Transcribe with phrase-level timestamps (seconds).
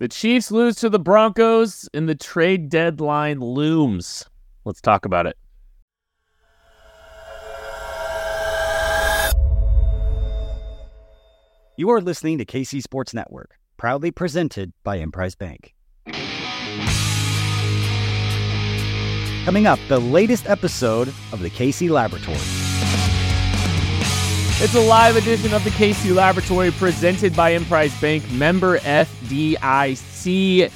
[0.00, 4.24] The Chiefs lose to the Broncos and the trade deadline looms.
[4.64, 5.36] Let's talk about it.
[11.76, 15.74] You are listening to KC Sports Network, proudly presented by Emprise Bank.
[19.44, 22.59] Coming up, the latest episode of the KC Laboratory.
[24.62, 30.70] It's a live edition of the KC Laboratory presented by Emprise Bank, member FDIC.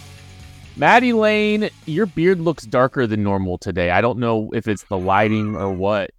[0.75, 3.91] Maddie Lane, your beard looks darker than normal today.
[3.91, 6.13] I don't know if it's the lighting or what,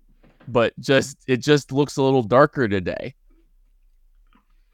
[0.48, 3.16] but just it just looks a little darker today.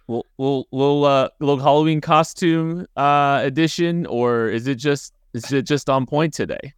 [0.10, 5.90] Little little uh, little Halloween costume uh, edition, or is it just is it just
[5.90, 6.74] on point today?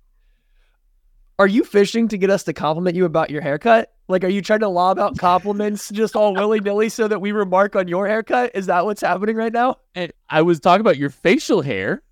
[1.40, 3.92] Are you fishing to get us to compliment you about your haircut?
[4.08, 7.32] Like, are you trying to lob out compliments just all willy nilly so that we
[7.32, 8.52] remark on your haircut?
[8.54, 9.78] Is that what's happening right now?
[9.96, 12.04] And I was talking about your facial hair.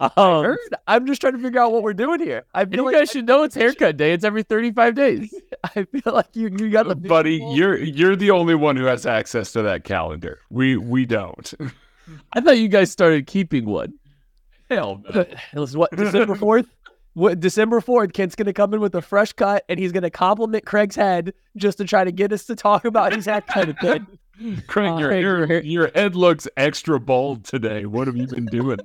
[0.00, 0.58] Um, I heard.
[0.88, 2.44] I'm just trying to figure out what we're doing here.
[2.52, 4.12] I feel you like guys I, should know it's haircut day.
[4.12, 5.32] It's every 35 days.
[5.64, 7.36] I feel like you you got the buddy.
[7.52, 10.40] You're you're the only one who has access to that calendar.
[10.50, 11.54] We we don't.
[12.32, 13.94] I thought you guys started keeping one.
[14.68, 15.26] Hell no.
[15.54, 16.66] Listen, what December fourth?
[17.14, 20.02] What, December 4th, Kent's going to come in with a fresh cut and he's going
[20.02, 23.46] to compliment Craig's head just to try to get us to talk about his head
[23.46, 24.06] kind of thing.
[24.66, 27.86] Craig, uh, your, your, your head looks extra bald today.
[27.86, 28.78] What have you been doing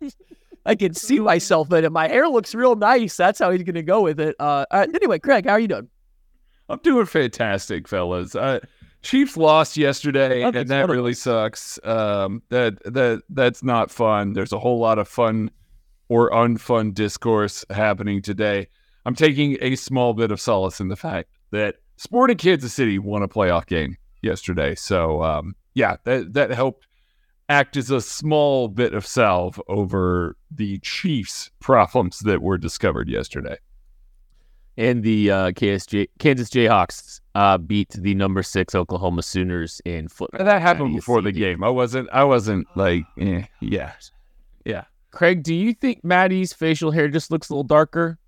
[0.00, 0.12] lately?
[0.66, 1.92] I can see myself in it.
[1.92, 3.16] My hair looks real nice.
[3.16, 4.34] That's how he's going to go with it.
[4.40, 5.88] Uh, uh, anyway, Craig, how are you doing?
[6.68, 8.34] I'm doing fantastic, fellas.
[8.34, 8.60] Uh,
[9.02, 11.78] Chiefs lost yesterday, and that really sucks.
[11.82, 14.32] Um, that that that's not fun.
[14.32, 15.50] There's a whole lot of fun
[16.08, 18.68] or unfun discourse happening today.
[19.04, 23.22] I'm taking a small bit of solace in the fact that Sporting Kansas City won
[23.22, 24.74] a playoff game yesterday.
[24.74, 26.86] So um, yeah, that that helped
[27.48, 33.56] act as a small bit of salve over the Chiefs' problems that were discovered yesterday.
[34.78, 40.46] And the uh, KSJ, Kansas Jayhawks uh, beat the number six Oklahoma Sooners in football.
[40.46, 41.62] That happened before the game.
[41.62, 42.08] I wasn't.
[42.10, 43.92] I wasn't like, eh, yeah,
[44.64, 44.84] yeah.
[45.12, 48.18] Craig, do you think Maddie's facial hair just looks a little darker?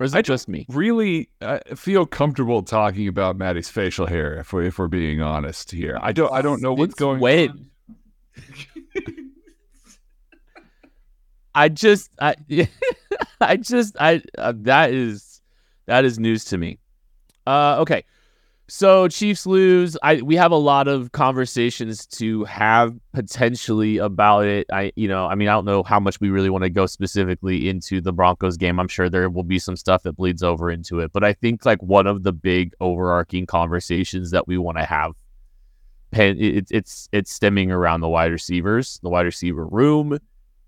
[0.00, 0.66] Or is it I just me?
[0.68, 5.70] Really I feel comfortable talking about Maddie's facial hair if we're, if we're being honest
[5.70, 5.98] here.
[6.00, 7.50] I don't I don't know what's going when.
[7.50, 7.70] on.
[11.54, 12.34] I just I
[13.40, 15.40] I just I uh, that is
[15.86, 16.78] that is news to me.
[17.46, 18.04] Uh okay.
[18.74, 19.98] So Chiefs lose.
[20.02, 24.66] I we have a lot of conversations to have potentially about it.
[24.72, 26.86] I you know, I mean, I don't know how much we really want to go
[26.86, 28.80] specifically into the Broncos game.
[28.80, 31.66] I'm sure there will be some stuff that bleeds over into it, but I think
[31.66, 35.12] like one of the big overarching conversations that we want to have
[36.12, 40.18] it, it's it's stemming around the wide receivers, the wide receiver room.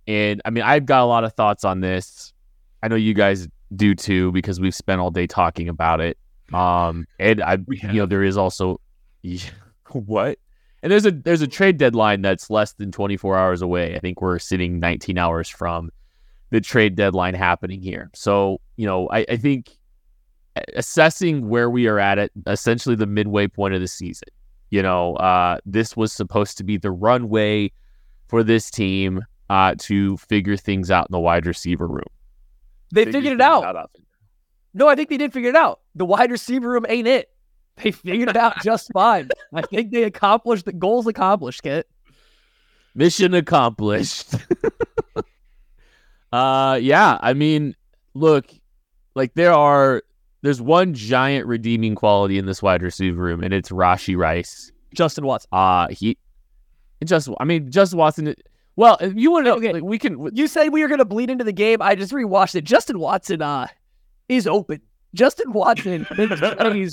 [0.06, 2.34] And I mean, I've got a lot of thoughts on this.
[2.82, 6.18] I know you guys do too because we've spent all day talking about it.
[6.52, 8.80] Um, and I, you know, there is also
[9.92, 10.38] what,
[10.82, 13.96] and there's a there's a trade deadline that's less than 24 hours away.
[13.96, 15.90] I think we're sitting 19 hours from
[16.50, 18.10] the trade deadline happening here.
[18.14, 19.78] So you know, I, I think
[20.74, 24.28] assessing where we are at at essentially the midway point of the season.
[24.70, 27.72] You know, uh, this was supposed to be the runway
[28.28, 32.02] for this team uh, to figure things out in the wide receiver room.
[32.92, 33.64] They figure figured it out.
[33.64, 33.90] out
[34.74, 35.80] no, I think they did figure it out.
[35.94, 37.30] The wide receiver room ain't it.
[37.82, 39.30] They figured it out just fine.
[39.52, 41.88] I think they accomplished the goals accomplished, Kit.
[42.94, 44.34] Mission accomplished.
[46.32, 47.74] uh yeah, I mean,
[48.14, 48.46] look,
[49.16, 50.02] like there are
[50.42, 54.70] there's one giant redeeming quality in this wide receiver room, and it's Rashee Rice.
[54.94, 55.48] Justin Watson.
[55.50, 56.16] Uh he
[57.04, 58.34] just I mean, Justin Watson
[58.76, 59.72] well, if you want to, okay.
[59.72, 60.34] Like, we can.
[60.34, 61.80] You said we were going to bleed into the game.
[61.80, 62.64] I just rewatched it.
[62.64, 63.68] Justin Watson, uh,
[64.28, 64.80] is open.
[65.14, 66.04] Justin Watson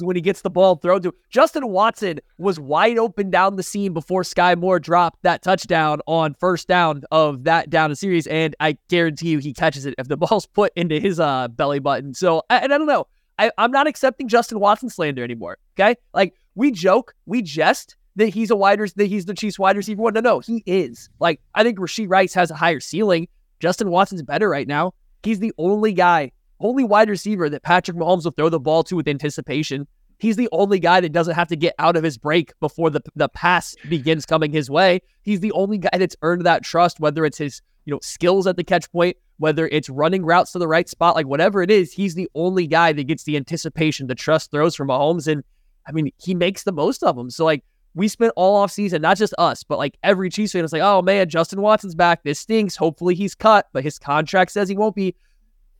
[0.04, 3.94] when he gets the ball thrown to Justin Watson was wide open down the seam
[3.94, 8.56] before Skyy Moore dropped that touchdown on first down of that down a series, and
[8.60, 12.14] I guarantee you he catches it if the ball's put into his uh, belly button.
[12.14, 13.08] So, and I don't know,
[13.40, 15.58] I, I'm not accepting Justin Watson slander anymore.
[15.76, 19.78] Okay, like we joke, we jest that he's a wider that he's the Chiefs wide
[19.78, 20.14] receiver one.
[20.14, 21.10] No, no, he is.
[21.20, 23.28] Like I think Rashee Rice has a higher ceiling.
[23.60, 24.94] Justin Watson's better right now.
[25.24, 28.96] He's the only guy only wide receiver that Patrick Mahomes will throw the ball to
[28.96, 29.88] with anticipation.
[30.18, 33.02] He's the only guy that doesn't have to get out of his break before the,
[33.16, 35.02] the pass begins coming his way.
[35.24, 38.56] He's the only guy that's earned that trust, whether it's his you know skills at
[38.56, 41.92] the catch point, whether it's running routes to the right spot, like whatever it is,
[41.92, 45.28] he's the only guy that gets the anticipation, the trust throws from Mahomes.
[45.28, 45.44] And
[45.88, 47.32] I mean, he makes the most of them.
[47.32, 47.64] So like
[47.96, 50.84] we spent all off season, not just us, but like every Chiefs fan was like,
[50.84, 52.24] oh man, Justin Watson's back.
[52.24, 52.76] This stinks.
[52.76, 55.16] Hopefully he's cut, but his contract says he won't be.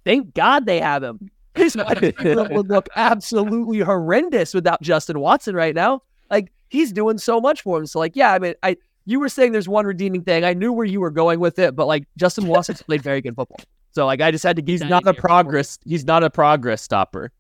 [0.06, 1.30] Thank God they have him.
[1.56, 6.02] His would look absolutely horrendous without Justin Watson right now.
[6.30, 7.86] Like he's doing so much for him.
[7.86, 10.46] So like, yeah, I mean, I you were saying there's one redeeming thing.
[10.46, 13.36] I knew where you were going with it, but like Justin Watson's played very good
[13.36, 13.60] football.
[13.92, 15.78] So like I just had to He's not a progress.
[15.86, 17.32] He's not a progress stopper.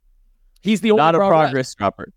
[0.62, 1.40] He's the only not a progress.
[1.40, 2.14] progress stopper.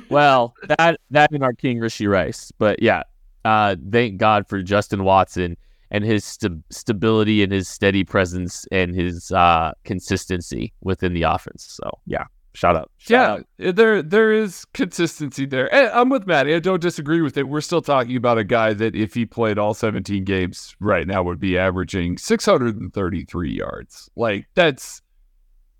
[0.10, 3.02] well, that that and our King Rashee Rice, but yeah,
[3.44, 5.56] uh, thank God for Justin Watson
[5.90, 11.66] and his st- stability and his steady presence and his uh, consistency within the offense.
[11.68, 12.24] So yeah,
[12.54, 12.90] shout out.
[12.98, 13.46] Shout yeah, out.
[13.68, 15.72] eh, there there is consistency there.
[15.74, 16.54] And I'm with Maddie.
[16.54, 17.48] I don't disagree with it.
[17.48, 21.22] We're still talking about a guy that if he played all 17 games right now
[21.22, 24.10] would be averaging 633 yards.
[24.16, 25.02] Like that's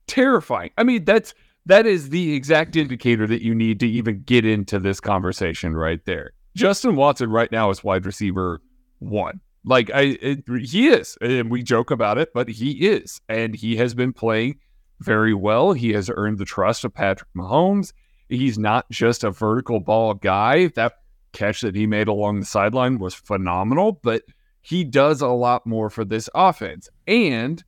[0.06, 0.70] terrifying.
[0.78, 1.34] I mean, that's
[1.66, 6.02] that is the exact indicator that you need to even get into this conversation right
[6.06, 6.32] there.
[6.56, 8.60] Justin Watson right now is wide receiver
[9.00, 9.40] 1.
[9.64, 11.16] Like I it, he is.
[11.20, 13.20] And we joke about it, but he is.
[13.28, 14.58] And he has been playing
[15.00, 15.72] very well.
[15.72, 17.92] He has earned the trust of Patrick Mahomes.
[18.28, 20.68] He's not just a vertical ball guy.
[20.68, 20.94] That
[21.32, 24.22] catch that he made along the sideline was phenomenal, but
[24.60, 26.88] he does a lot more for this offense.
[27.06, 27.62] And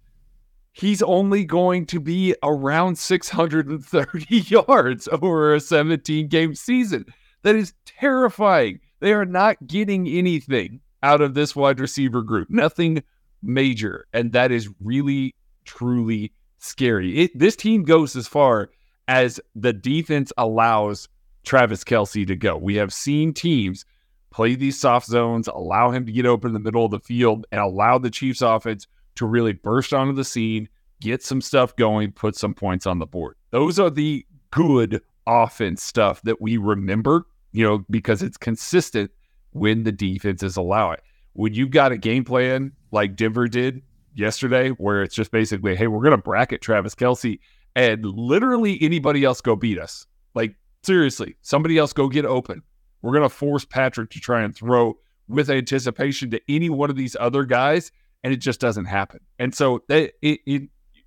[0.72, 7.06] he's only going to be around 630 yards over a 17 game season.
[7.42, 8.80] That is terrifying.
[9.00, 13.02] They are not getting anything out of this wide receiver group, nothing
[13.42, 14.06] major.
[14.12, 17.18] And that is really, truly scary.
[17.18, 18.70] It, this team goes as far
[19.08, 21.08] as the defense allows
[21.44, 22.56] Travis Kelce to go.
[22.56, 23.84] We have seen teams
[24.30, 27.46] play these soft zones, allow him to get open in the middle of the field,
[27.50, 28.86] and allow the Chiefs offense
[29.16, 30.68] to really burst onto the scene,
[31.00, 33.36] get some stuff going, put some points on the board.
[33.50, 39.10] Those are the good offense stuff that we remember, you know, because it's consistent
[39.52, 41.02] when the defenses allow it.
[41.32, 43.82] When you've got a game plan like Denver did
[44.14, 47.38] yesterday, where it's just basically, hey, we're going to bracket Travis Kelce
[47.76, 50.06] and literally anybody else go beat us.
[50.34, 52.62] Like, seriously, somebody else go get open.
[53.02, 54.98] We're going to force Patrick to try and throw
[55.28, 57.92] with anticipation to any one of these other guys,
[58.24, 59.20] and it just doesn't happen.
[59.38, 60.62] And so that it, it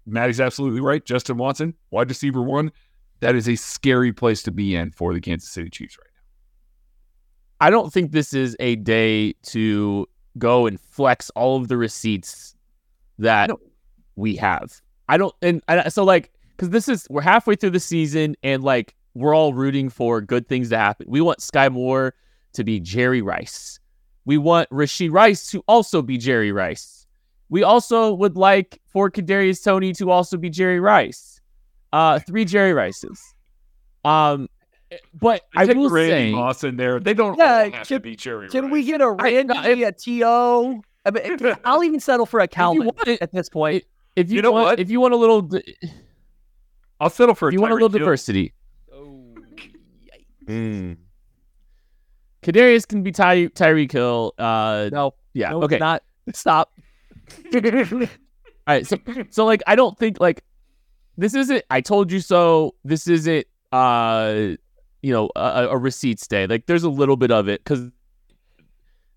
[0.05, 1.03] Maddie's absolutely right.
[1.05, 2.71] Justin Watson, wide receiver one,
[3.19, 6.09] that is a scary place to be in for the Kansas City Chiefs right.
[7.63, 10.05] I don't think this is a day to
[10.37, 12.55] go and flex all of the receipts
[13.19, 13.57] that No.
[14.17, 14.81] we have.
[15.07, 18.63] I don't, and I, so like, because this is we're halfway through the season, and
[18.63, 21.05] like we're all rooting for good things to happen.
[21.09, 22.13] We want Skyy Moore
[22.51, 23.79] to be Jerry Rice.
[24.25, 27.07] We want Rashee Rice to also be Jerry Rice.
[27.47, 31.39] We also would like for Kadarius Toney to also be Jerry Rice.
[31.93, 33.21] Uh, three Jerry Rices.
[34.03, 34.49] Um,
[35.13, 36.99] but I Take will Randy say, Moss in there.
[36.99, 38.71] They don't Yeah, all have can- to be Jerry Can Rice.
[38.71, 40.81] we get a Randy, a T.O.?
[41.05, 43.83] I mean, I'll even settle for a Calvin it- at this point.
[44.15, 44.79] if you, You know want, what?
[44.79, 45.75] if you want a little, d-
[46.99, 47.99] I'll settle for if you want a little Hill.
[47.99, 48.53] diversity,
[48.93, 49.35] Oh,
[50.45, 50.97] mm.
[52.41, 54.33] Kadarius can be Ty- Tyreek Hill.
[54.37, 55.77] Uh, No, yeah, no, okay.
[55.79, 56.03] not.
[56.33, 56.71] Stop.
[57.55, 58.07] All
[58.67, 58.97] right, so
[59.29, 60.43] so like I don't think like
[61.17, 62.75] this isn't I told you so.
[62.85, 64.51] This isn't uh
[65.03, 66.47] you know a, a receipts day.
[66.47, 67.91] Like there's a little bit of it because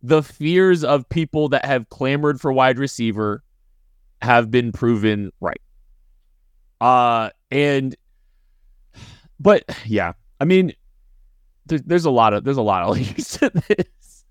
[0.03, 3.43] the fears of people that have clamored for wide receiver
[4.21, 5.61] have been proven right.
[6.81, 7.97] Uh and
[9.41, 10.75] but yeah, I mean
[11.67, 14.25] there, there's a lot of there's a lot of layers to this.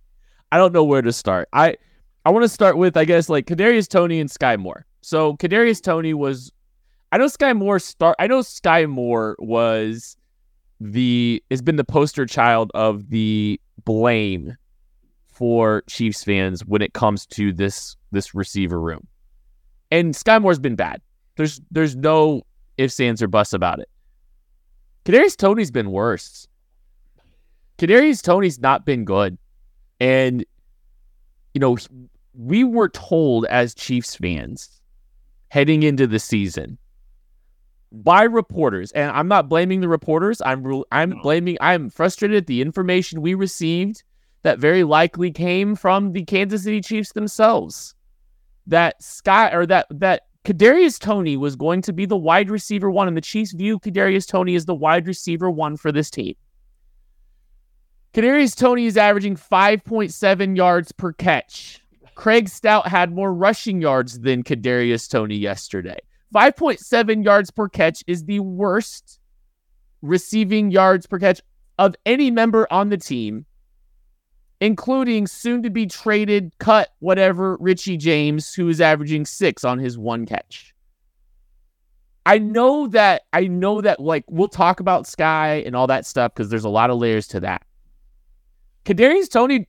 [0.51, 1.50] I don't know where to start.
[1.51, 1.77] I
[2.25, 4.85] I want to start with, I guess, like Kadarius Toney and Skyy Moore.
[5.01, 6.51] So Kadarius Toney was,
[7.12, 8.15] I know Skyy Moore start.
[8.17, 10.17] I know Skyy Moore was
[10.79, 14.55] the has been the poster child of the blame
[15.27, 19.08] for Chiefs fans when it comes to this this receiver room,
[19.91, 21.01] and Skyy Moore's been bad.
[21.36, 22.41] There's there's no
[22.77, 23.89] ifs ands or buts about it.
[25.05, 26.48] Kadarius Toney's been worse.
[27.77, 29.38] Kadarius Toney's not been good,
[30.00, 30.46] and
[31.53, 31.77] you know
[32.34, 34.82] we were told as Chiefs fans
[35.50, 36.77] heading into the season
[37.92, 40.42] by reporters, and I'm not blaming the reporters.
[40.46, 41.58] I'm re- I'm blaming.
[41.62, 44.04] I'm frustrated at the information we received
[44.44, 47.96] that very likely came from the Kansas City Chiefs themselves.
[48.68, 53.08] That Sky or that that Kadarius Toney was going to be the wide receiver one,
[53.08, 56.36] and the Chiefs view Kadarius Toney as the wide receiver one for this team.
[58.13, 61.82] Kadarius Toney is averaging 5.7 yards per catch.
[62.15, 66.00] Craig Stout had more rushing yards than Kadarius Toney yesterday.
[66.36, 69.22] 5.7 yards per catch is the worst
[70.01, 71.42] receiving yards per catch
[71.80, 73.46] of any member on the team,
[74.60, 79.98] including soon to be traded, cut, whatever, Richie James, who is averaging six on his
[79.98, 80.74] one catch.
[82.25, 86.34] I know that I know that like we'll talk about Sky and all that stuff
[86.34, 87.62] because there's a lot of layers to that.
[88.84, 89.68] Kadarius Toney,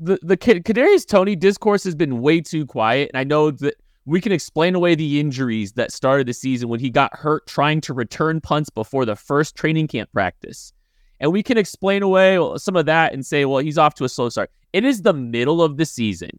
[0.00, 3.74] the the Kadarius Toney discourse has been way too quiet, and I know that
[4.08, 7.78] we can explain away the injuries that started the season when he got hurt trying
[7.82, 10.72] to return punts before the first training camp practice.
[11.20, 14.08] And we can explain away some of that and say, well, he's off to a
[14.08, 14.50] slow start.
[14.72, 16.30] It is the middle of the season,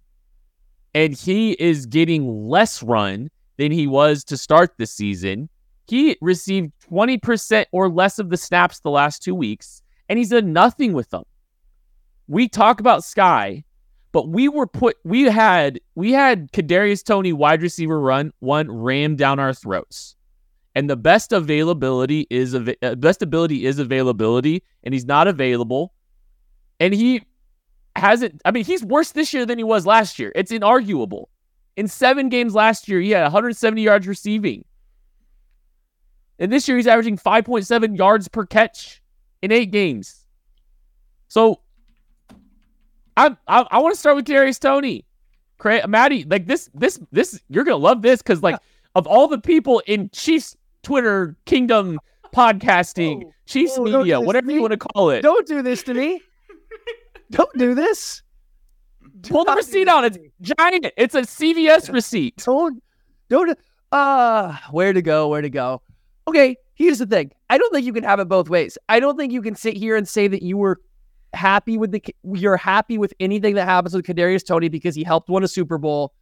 [0.96, 5.48] and he is getting less run than he was to start the season.
[5.88, 10.54] He received 20% or less of the snaps the last two weeks, and he's done
[10.54, 11.24] nothing with them.
[12.28, 13.64] We talk about Sky,
[14.12, 19.18] but we were put we had we had Kadarius Toney wide receiver run one rammed
[19.18, 20.16] down our throats.
[20.76, 25.94] And the best availability is uh, best ability is availability and he's not available.
[26.80, 27.24] And he
[27.96, 30.32] hasn't I mean he's worse this year than he was last year.
[30.36, 31.26] It's inarguable.
[31.76, 34.66] In 7 games last year, he had 170 yards receiving.
[36.38, 39.02] And this year he's averaging 5.7 yards per catch
[39.42, 40.26] in 8 games.
[41.30, 41.62] So
[43.20, 45.06] I I, I want to start with Darius Toney.
[45.60, 48.58] Cra- Maddie, like this, this, this, you're gonna love this because like
[48.96, 52.00] of all the people in Chiefs Twitter Kingdom
[52.36, 55.22] podcasting, oh, Chiefs oh, media, whatever you want to call it.
[55.22, 56.22] Don't do this to me.
[57.32, 58.24] don't do this.
[59.22, 60.06] Do Pull the receipt out.
[60.06, 60.88] It's giant.
[60.96, 62.38] It's a CVS receipt.
[62.38, 62.82] Don't
[63.28, 63.58] don't
[63.92, 65.82] uh where to go, where to go.
[66.28, 67.32] Okay, here's the thing.
[67.50, 68.78] I don't think you can have it both ways.
[68.88, 70.80] I don't think you can sit here and say that you were
[71.34, 75.30] happy with the you're happy with anything that happens with Kadarius Toney because he helped
[75.30, 76.14] win a Super Bowl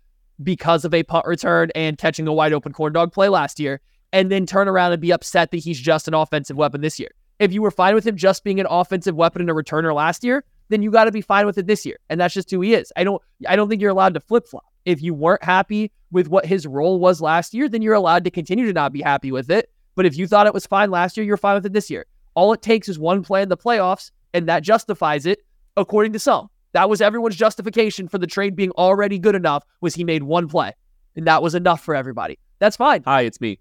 [0.44, 3.82] because of a punt return and catching a wide open corn dog play last year,
[4.14, 7.10] and then turn around and be upset that he's just an offensive weapon this year.
[7.40, 10.24] If you were fine with him just being an offensive weapon and a returner last
[10.24, 12.62] year, then you got to be fine with it this year, and that's just who
[12.62, 12.92] he is.
[12.96, 14.66] I don't I don't think you're allowed to flip flop.
[14.86, 18.32] If you weren't happy with what his role was last year, then you're allowed to
[18.32, 19.70] continue to not be happy with it.
[19.96, 22.06] But if you thought it was fine last year, you're fine with it this year.
[22.36, 25.40] All it takes is one play in the playoffs and that justifies it
[25.76, 26.50] according to some.
[26.74, 30.48] That was everyone's justification for the trade being already good enough was he made one
[30.48, 30.74] play.
[31.16, 32.38] And that was enough for everybody.
[32.60, 33.02] That's fine.
[33.06, 33.60] Hi, it's me.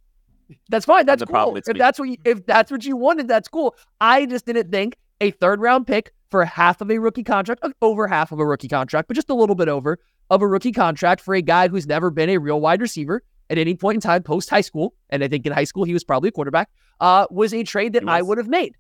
[0.69, 1.07] That's fine.
[1.07, 1.57] That's cool.
[1.57, 1.79] if me.
[1.79, 3.75] that's what you, if that's what you wanted, that's cool.
[4.01, 8.07] I just didn't think a third round pick for half of a rookie contract, over
[8.07, 11.23] half of a rookie contract, but just a little bit over of a rookie contract
[11.23, 14.23] for a guy who's never been a real wide receiver at any point in time
[14.23, 16.69] post high school, and I think in high school he was probably a quarterback,
[17.01, 18.75] uh, was a trade that I would have made.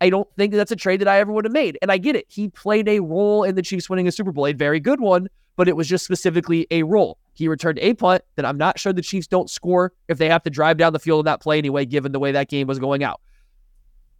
[0.00, 1.78] I don't think that's a trade that I ever would have made.
[1.82, 2.26] And I get it.
[2.28, 5.28] He played a role in the Chiefs winning a Super Bowl, a very good one,
[5.56, 7.18] but it was just specifically a role.
[7.34, 10.42] He returned a punt that I'm not sure the Chiefs don't score if they have
[10.44, 12.78] to drive down the field in that play anyway, given the way that game was
[12.78, 13.20] going out.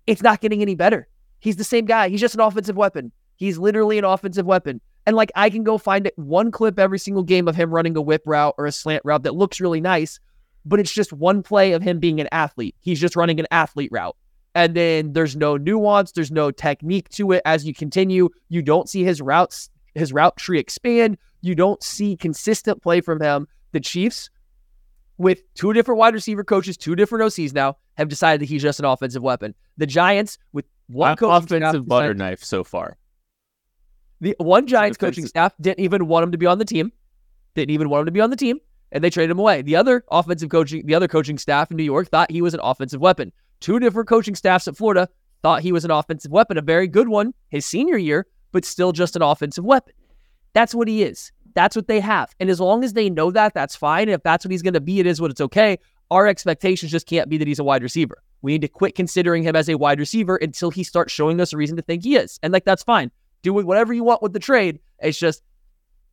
[0.07, 1.07] It's not getting any better.
[1.39, 2.09] He's the same guy.
[2.09, 3.13] He's just an offensive weapon.
[3.37, 4.81] He's literally an offensive weapon.
[5.07, 8.03] And like I can go find one clip every single game of him running a
[8.03, 10.19] whip route or a slant route that looks really nice,
[10.65, 12.75] but it's just one play of him being an athlete.
[12.81, 14.17] He's just running an athlete route
[14.55, 17.43] and then there's no nuance, there's no technique to it.
[17.45, 21.19] As you continue, you don't see his routes, his route tree expand.
[21.41, 23.47] You don't see consistent play from him.
[23.73, 24.31] The Chiefs,
[25.19, 28.79] with two different wide receiver coaches, two different OCs now, have decided that he's just
[28.79, 29.55] an offensive weapon.
[29.77, 32.97] The Giants, with one offensive butter knife so far.
[34.21, 36.93] The one Giants coaching staff didn't even want him to be on the team.
[37.55, 38.59] Didn't even want him to be on the team,
[38.91, 39.63] and they traded him away.
[39.63, 42.61] The other offensive coaching, the other coaching staff in New York thought he was an
[42.63, 43.33] offensive weapon.
[43.61, 45.09] Two different coaching staffs at Florida
[45.43, 48.93] thought he was an offensive weapon, a very good one his senior year, but still
[48.93, 49.95] just an offensive weapon.
[50.53, 51.33] That's what he is.
[51.55, 52.35] That's what they have.
[52.41, 54.03] And as long as they know that, that's fine.
[54.03, 55.79] And if that's what he's going to be, it is what it's okay.
[56.11, 58.23] Our expectations just can't be that he's a wide receiver.
[58.43, 61.53] We need to quit considering him as a wide receiver until he starts showing us
[61.53, 62.39] a reason to think he is.
[62.43, 63.11] And like, that's fine.
[63.43, 64.81] Do whatever you want with the trade.
[65.01, 65.43] It's just,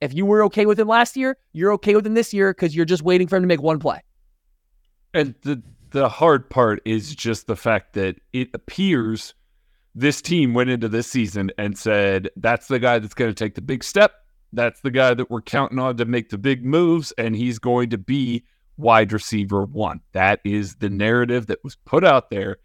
[0.01, 2.75] if you were okay with him last year, you're okay with him this year because
[2.75, 4.01] you're just waiting for him to make one play.
[5.13, 5.61] And the
[5.91, 9.33] the hard part is just the fact that it appears
[9.93, 13.55] this team went into this season and said, that's the guy that's going to take
[13.55, 14.13] the big step.
[14.51, 17.89] That's the guy that we're counting on to make the big moves, and he's going
[17.91, 18.43] to be
[18.77, 20.01] wide receiver one.
[20.11, 22.57] That is the narrative that was put out there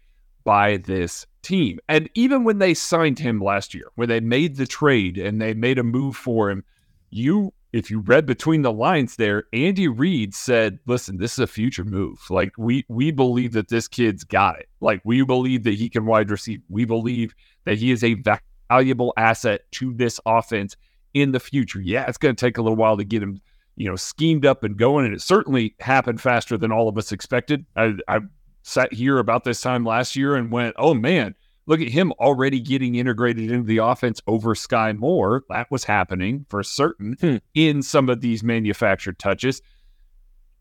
[0.43, 1.79] by this team.
[1.87, 5.53] And even when they signed him last year, when they made the trade and they
[5.53, 6.63] made a move for him,
[7.09, 11.47] you if you read between the lines there, Andy Reid said, "Listen, this is a
[11.47, 12.19] future move.
[12.29, 14.67] Like we we believe that this kid's got it.
[14.81, 16.61] Like we believe that he can wide receive.
[16.69, 17.33] We believe
[17.65, 18.21] that he is a
[18.69, 20.75] valuable asset to this offense
[21.13, 21.79] in the future.
[21.81, 23.41] Yeah, it's going to take a little while to get him,
[23.75, 27.11] you know, schemed up and going, and it certainly happened faster than all of us
[27.11, 27.65] expected.
[27.75, 28.19] I, I
[28.63, 31.35] sat here about this time last year and went, "Oh man."
[31.71, 35.45] Look at him already getting integrated into the offense over Skyy Moore.
[35.47, 37.37] That was happening for certain Hmm.
[37.53, 39.61] in some of these manufactured touches.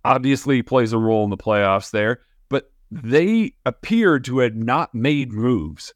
[0.05, 4.95] Obviously, he plays a role in the playoffs there, but they appeared to have not
[4.95, 5.95] made moves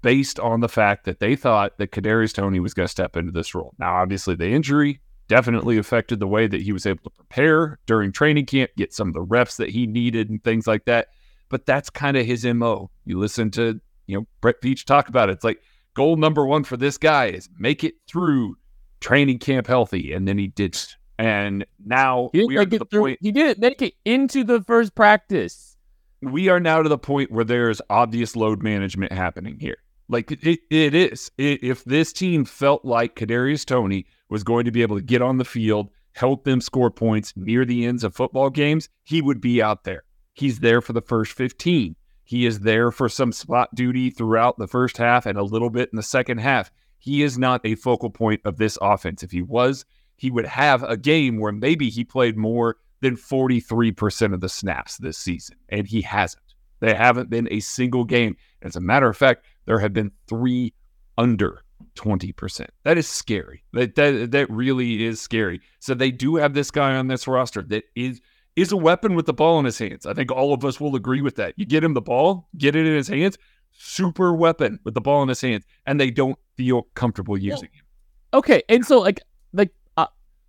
[0.00, 3.32] based on the fact that they thought that Kadarius Toney was going to step into
[3.32, 3.74] this role.
[3.78, 8.12] Now, obviously, the injury definitely affected the way that he was able to prepare during
[8.12, 11.08] training camp, get some of the reps that he needed and things like that.
[11.50, 12.90] But that's kind of his MO.
[13.04, 15.32] You listen to, you know, Brett Veach talk about it.
[15.32, 15.60] It's like
[15.94, 18.56] goal number one for this guy is make it through
[19.00, 20.12] training camp healthy.
[20.12, 20.78] And then he did.
[21.18, 23.00] And now He we are to the it through.
[23.02, 25.76] point He didn't make it into the first practice.
[26.22, 29.76] we are now to the point where there's obvious load management happening here.
[30.08, 31.30] Like it, it is.
[31.38, 35.22] I if this team felt like Kadarius Toney was going to be able to get
[35.22, 39.40] on the field, help them score points near the ends of football games, he would
[39.40, 40.02] be out there.
[40.34, 41.94] He's there for the first 15.
[42.24, 45.90] He is there for some spot duty throughout the first half and a little bit
[45.92, 46.70] in the second half.
[46.98, 49.22] He is not a focal point of this offense.
[49.22, 49.84] If he was,
[50.16, 54.96] he would have a game where maybe he played more than 43% of the snaps
[54.96, 56.42] this season, and he hasn't.
[56.80, 58.36] They haven't been a single game.
[58.62, 60.72] As a matter of fact, there have been three
[61.18, 61.62] under
[61.96, 62.66] 20%.
[62.84, 63.64] That is scary.
[63.72, 65.60] That, that that really is scary.
[65.80, 68.20] So they do have this guy on this roster that is
[68.56, 70.06] is a weapon with the ball in his hands.
[70.06, 71.54] I think all of us will agree with that.
[71.56, 73.36] You get him the ball, get it in his hands,
[73.72, 77.84] super weapon with the ball in his hands, and they don't feel comfortable using him.
[78.32, 79.20] Okay, and so like
[79.52, 80.06] like uh,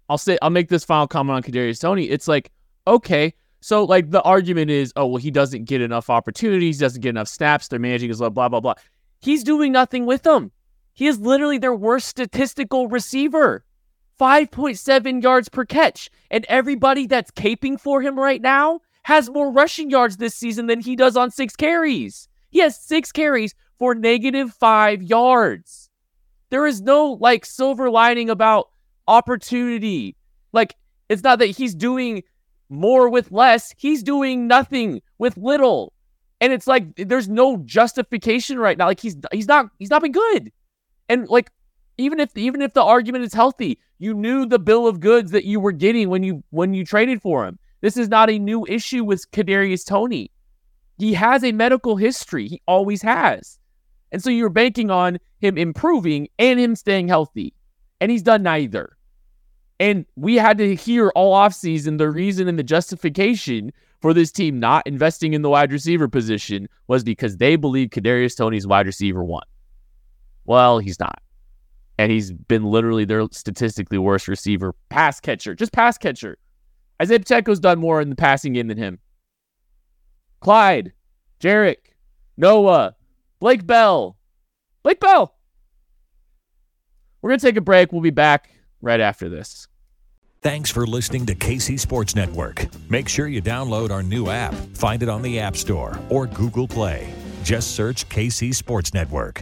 [0.10, 2.06] I'll say I'll make this final comment on Kadarius Toney.
[2.06, 2.52] It's like
[2.88, 7.10] okay, so like the argument is, oh well, he doesn't get enough opportunities, doesn't get
[7.10, 7.68] enough snaps.
[7.68, 8.76] They're managing his love, blah blah blah.
[9.22, 10.52] He's doing nothing with them.
[10.94, 13.66] He is literally their worst statistical receiver.
[14.20, 16.10] 5.7 yards per catch.
[16.32, 20.80] And everybody that's caping for him right now has more rushing yards this season than
[20.80, 22.28] he does on six carries.
[22.50, 25.90] He has six carries for negative five yards.
[26.50, 28.70] There is no like silver lining about
[29.08, 30.16] opportunity.
[30.54, 30.76] Like,
[31.10, 32.24] it's not that he's doing
[32.70, 35.94] more with less, he's doing nothing with little.
[36.42, 38.88] And it's like there's no justification right now.
[38.88, 40.52] Like he's he's not he's not been good.
[41.08, 41.52] And like
[41.98, 45.46] even if even if the argument is healthy, you knew the bill of goods that
[45.46, 47.58] you were getting when you when you traded for him.
[47.82, 50.32] This is not a new issue with Kadarius Toney.
[50.98, 52.48] He has a medical history.
[52.48, 53.60] He always has.
[54.12, 57.54] And so you're banking on him improving and him staying healthy.
[58.00, 58.96] And he's done neither.
[59.80, 64.60] And we had to hear all offseason the reason and the justification for this team
[64.60, 69.24] not investing in the wide receiver position was because they believe Kadarius Toney's wide receiver
[69.24, 69.46] one.
[70.46, 71.22] Well, he's not.
[71.98, 76.38] And he's been literally their statistically worst receiver, pass catcher, just pass catcher.
[77.02, 79.00] Isaiah Pacheco's done more in the passing game than him.
[80.40, 80.94] Clyde,
[81.40, 81.94] Jerick,
[82.38, 82.96] Noah,
[83.40, 84.18] Blake Bell.
[84.84, 85.36] Blake Bell.
[87.22, 87.92] We're going to take a break.
[87.92, 89.68] We'll be back right after this.
[90.42, 92.68] Thanks for listening to KC Sports Network.
[92.88, 94.54] Make sure you download our new app.
[94.76, 97.12] Find it on the App Store or Google Play.
[97.44, 99.42] Just search KC Sports Network.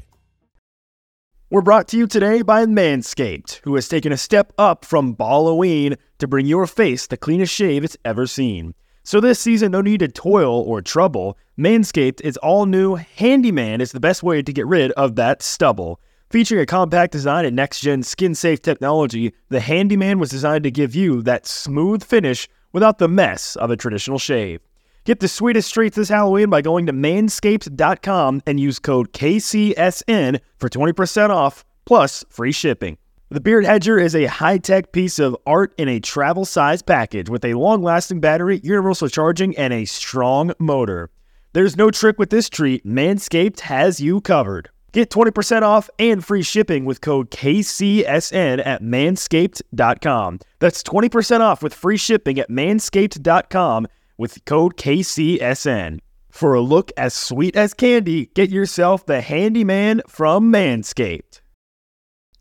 [1.54, 5.98] We're brought to you today by Manscaped, who has taken a step up from Halloween
[6.18, 8.74] to bring your face the cleanest shave it's ever seen.
[9.04, 11.38] So this season, no need to toil or trouble.
[11.56, 12.96] Manscaped is all new.
[12.96, 16.02] Handyman is the best way to get rid of that stubble.
[16.32, 20.72] Featuring a compact design and next gen skin safe technology, the Handyman was designed to
[20.72, 24.60] give you that smooth finish without the mess of a traditional shave.
[25.06, 30.70] Get the sweetest treats this Halloween by going to manscaped.com and use code KCSN for
[30.70, 32.98] 20% off plus free shipping.
[33.30, 37.30] The Beard Hedger is a high tech piece of art in a travel size package
[37.30, 41.10] with a long lasting battery, universal charging, and a strong motor.
[41.52, 44.70] There's no trick with this treat, Manscaped has you covered.
[44.94, 50.40] Get 20% off and free shipping with code KCSN at manscaped.com.
[50.60, 56.00] That's 20% off with free shipping at manscaped.com with code KCSN.
[56.30, 61.42] For a look as sweet as candy, get yourself the handyman from Manscaped.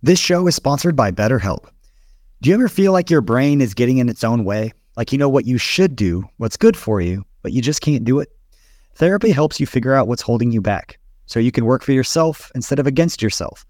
[0.02, 1.66] This show is sponsored by BetterHelp.
[2.40, 4.72] Do you ever feel like your brain is getting in its own way?
[4.96, 8.04] Like you know what you should do, what's good for you, but you just can't
[8.04, 8.28] do it?
[8.94, 12.50] Therapy helps you figure out what's holding you back so you can work for yourself
[12.54, 13.64] instead of against yourself.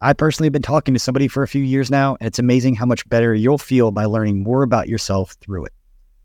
[0.00, 2.74] I personally have been talking to somebody for a few years now, and it's amazing
[2.74, 5.72] how much better you'll feel by learning more about yourself through it.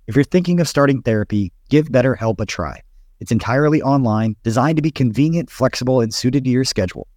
[0.10, 2.82] If you're thinking of starting therapy, give BetterHelp a try.
[3.19, 7.08] It's entirely online, designed to be convenient, flexible, and suited to your schedule.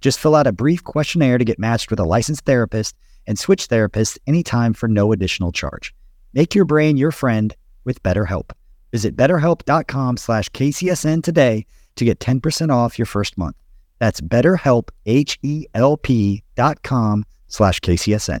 [0.00, 2.96] Just fill out a brief questionnaire to get matched with a licensed therapist
[3.28, 5.94] and switch therapists anytime for no additional charge.
[6.32, 8.50] Make your brain your friend with BetterHelp.
[8.90, 13.54] Visit betterhelp.com slash KCSN today to get 10% off your first month.
[14.00, 18.40] That's betterhelp, H-E-L-P dot com slash KCSN.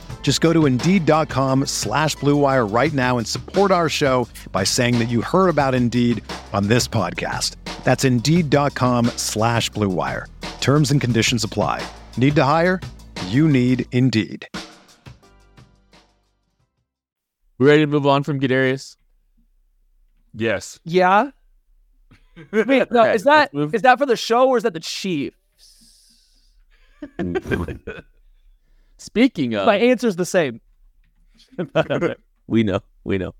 [0.21, 5.09] Just go to Indeed.com slash BlueWire right now and support our show by saying that
[5.09, 7.55] you heard about Indeed on this podcast.
[7.83, 10.27] That's Indeed.com slash BlueWire.
[10.61, 11.85] Terms and conditions apply.
[12.15, 12.79] Need to hire?
[13.27, 14.47] You need Indeed.
[17.57, 18.95] We ready to move on from Kadarius?
[20.33, 20.79] Yes.
[20.83, 21.31] Yeah.
[22.53, 25.35] Wait, no, Okay, is that is that for the show or is that the Chiefs?
[29.01, 30.61] Speaking of, My answer's the same.
[32.47, 33.33] we know, we know.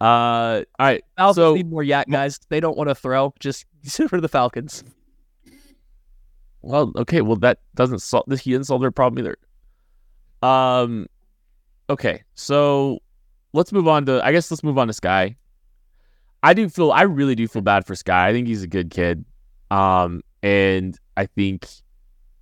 [0.00, 1.04] Uh, all right.
[1.16, 2.38] Falcons so need more yak guys.
[2.48, 3.34] They don't want to throw.
[3.40, 3.66] Just
[4.08, 4.84] for the Falcons.
[6.62, 7.22] Well, okay.
[7.22, 8.26] Well, that doesn't solve.
[8.28, 8.42] This.
[8.42, 9.36] He didn't solve their problem either.
[10.48, 11.08] Um,
[11.90, 12.22] okay.
[12.36, 13.00] So
[13.52, 14.24] let's move on to.
[14.24, 15.34] I guess let's move on to Sky.
[16.44, 16.92] I do feel.
[16.92, 18.28] I really do feel bad for Sky.
[18.28, 19.24] I think he's a good kid.
[19.72, 21.66] Um, and I think,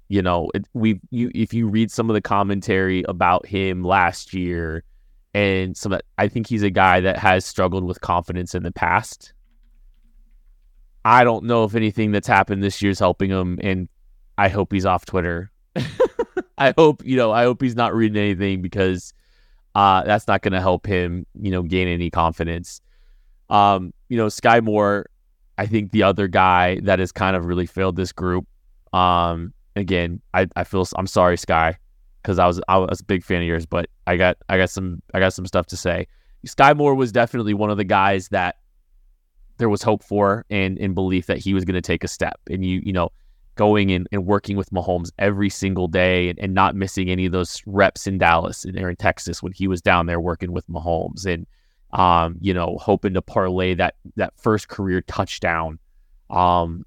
[0.09, 4.33] you know, it, we you if you read some of the commentary about him last
[4.33, 4.85] year,
[5.35, 9.33] and some, I think he's a guy that has struggled with confidence in the past.
[11.05, 13.88] I don't know if anything that's happened this year is helping him, and
[14.38, 15.51] I hope he's off Twitter.
[16.59, 17.33] I hope you know.
[17.33, 19.12] I hope he's not reading anything because
[19.75, 21.27] uh, that's not going to help him.
[21.40, 22.81] You know, gain any confidence.
[23.51, 25.07] Um, you know, Skyy Moore.
[25.59, 28.47] I think the other guy that has kind of really failed this group.
[28.92, 31.79] Um, again, I, I feel I'm sorry, Sky,
[32.23, 34.71] because I was I was a big fan of yours, but I got I got
[34.71, 36.07] some I got some stuff to say.
[36.47, 38.57] Skyy Moore was definitely one of the guys that
[39.59, 42.39] there was hope for and in belief that he was going to take a step.
[42.49, 43.11] And you, you know,
[43.57, 47.33] going and, and working with Mahomes every single day and, and not missing any of
[47.33, 50.69] those reps in Dallas and there in Texas when he was down there working with
[50.69, 51.47] Mahomes and
[51.93, 55.79] um, you know, hoping to parlay that that first career touchdown
[56.31, 56.85] um,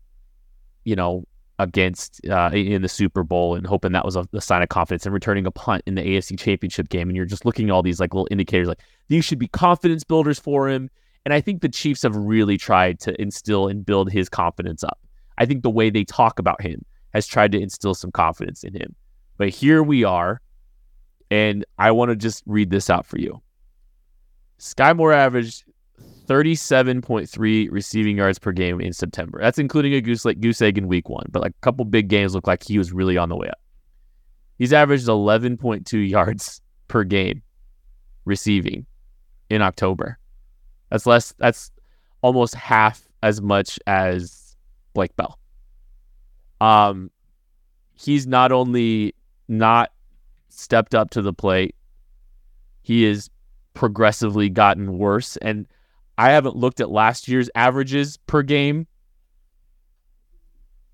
[0.84, 1.26] you know,
[1.60, 5.06] against uh, in the Super Bowl and hoping that was a, a sign of confidence
[5.06, 7.10] and returning a punt in the AFC championship game.
[7.10, 10.04] And you're just looking at all these like little indicators like these should be confidence
[10.04, 10.90] builders for him.
[11.26, 15.00] And I think the Chiefs have really tried to instill and build his confidence up.
[15.38, 18.74] I think the way they talk about him has tried to instill some confidence in
[18.74, 18.96] him.
[19.38, 20.42] But here we are,
[21.30, 23.42] and I want to just read this out for you.
[24.60, 25.64] Skyy Moore averaged
[26.30, 29.40] 37.3 receiving yards per game in September.
[29.42, 32.08] That's including a goose like goose egg in week one, but like a couple big
[32.08, 33.60] games look like he was really on the way up.
[34.60, 37.42] He's averaged 11.2 yards per game
[38.26, 38.86] receiving
[39.50, 40.20] in October.
[40.92, 41.34] That's less.
[41.40, 41.72] That's
[42.22, 44.56] almost half as much as
[44.94, 45.40] Blake Bell.
[46.62, 47.10] Um,
[47.96, 49.16] he's not only
[49.48, 49.92] not
[50.50, 51.76] stepped up to the plate,
[52.84, 53.32] he is
[53.74, 55.38] progressively gotten worse.
[55.38, 55.68] And
[56.20, 58.88] I haven't looked at last year's averages per game,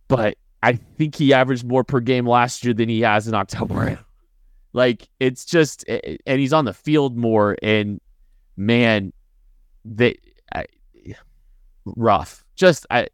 [0.08, 3.98] but I think he averaged more per game last year than he has in October.
[4.74, 7.56] like it's just, and he's on the field more.
[7.64, 8.00] And
[8.56, 9.14] man,
[10.54, 10.66] I,
[11.86, 12.46] rough.
[12.56, 13.08] Just I.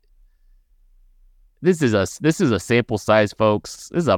[1.61, 3.87] This is a this is a sample size, folks.
[3.87, 4.17] This is a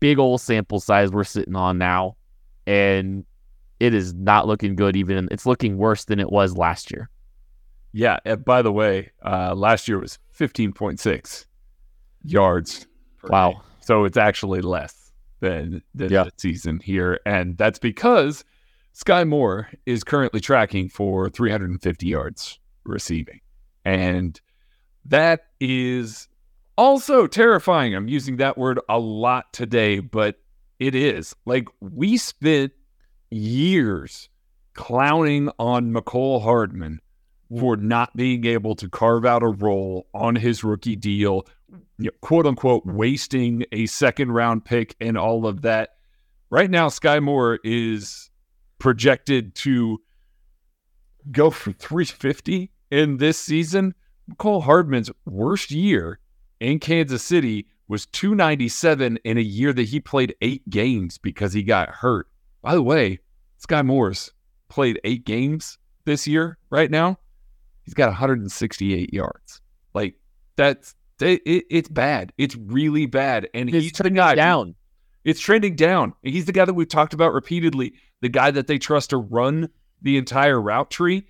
[0.00, 2.16] big old sample size we're sitting on now,
[2.66, 3.24] and
[3.78, 4.94] it is not looking good.
[4.94, 7.08] Even it's looking worse than it was last year.
[7.92, 8.18] Yeah.
[8.24, 11.46] And by the way, uh, last year was 15.6
[12.24, 12.86] yards.
[13.24, 13.62] Wow.
[13.80, 16.24] So it's actually less than, than Yeah.
[16.24, 17.18] the season here.
[17.26, 18.44] And that's because
[18.94, 23.40] Skyy Moore is currently tracking for 350 yards receiving.
[23.84, 24.40] And
[25.04, 26.28] that is
[26.76, 27.94] also terrifying.
[27.94, 30.36] I'm using that word a lot today, but
[30.78, 31.34] it is.
[31.44, 32.72] Like, we spent
[33.30, 34.28] years
[34.74, 37.00] clowning on McCole Hardman
[37.58, 41.46] for not being able to carve out a role on his rookie deal,
[41.98, 45.90] you know, quote unquote, wasting a second round pick and all of that.
[46.50, 48.30] Right now, Skyy Moore is
[48.78, 50.00] projected to
[51.30, 53.94] go for 350 in this season.
[54.38, 56.20] Cole Hardman's worst year
[56.60, 61.62] in Kansas City was 297 in a year that he played eight games because he
[61.62, 62.28] got hurt.
[62.62, 63.18] By the way,
[63.66, 64.32] Skyy Moore's
[64.68, 67.18] played eight games this year right now.
[67.84, 69.60] He's got 168 yards.
[69.94, 70.14] Like
[70.56, 72.32] that's it, it, it's bad.
[72.38, 73.48] It's really bad.
[73.54, 74.74] And It's he's trending guy down.
[75.24, 76.14] it's trending down.
[76.22, 79.68] He's the guy that we've talked about repeatedly, the guy that they trust to run
[80.02, 81.26] the entire route tree.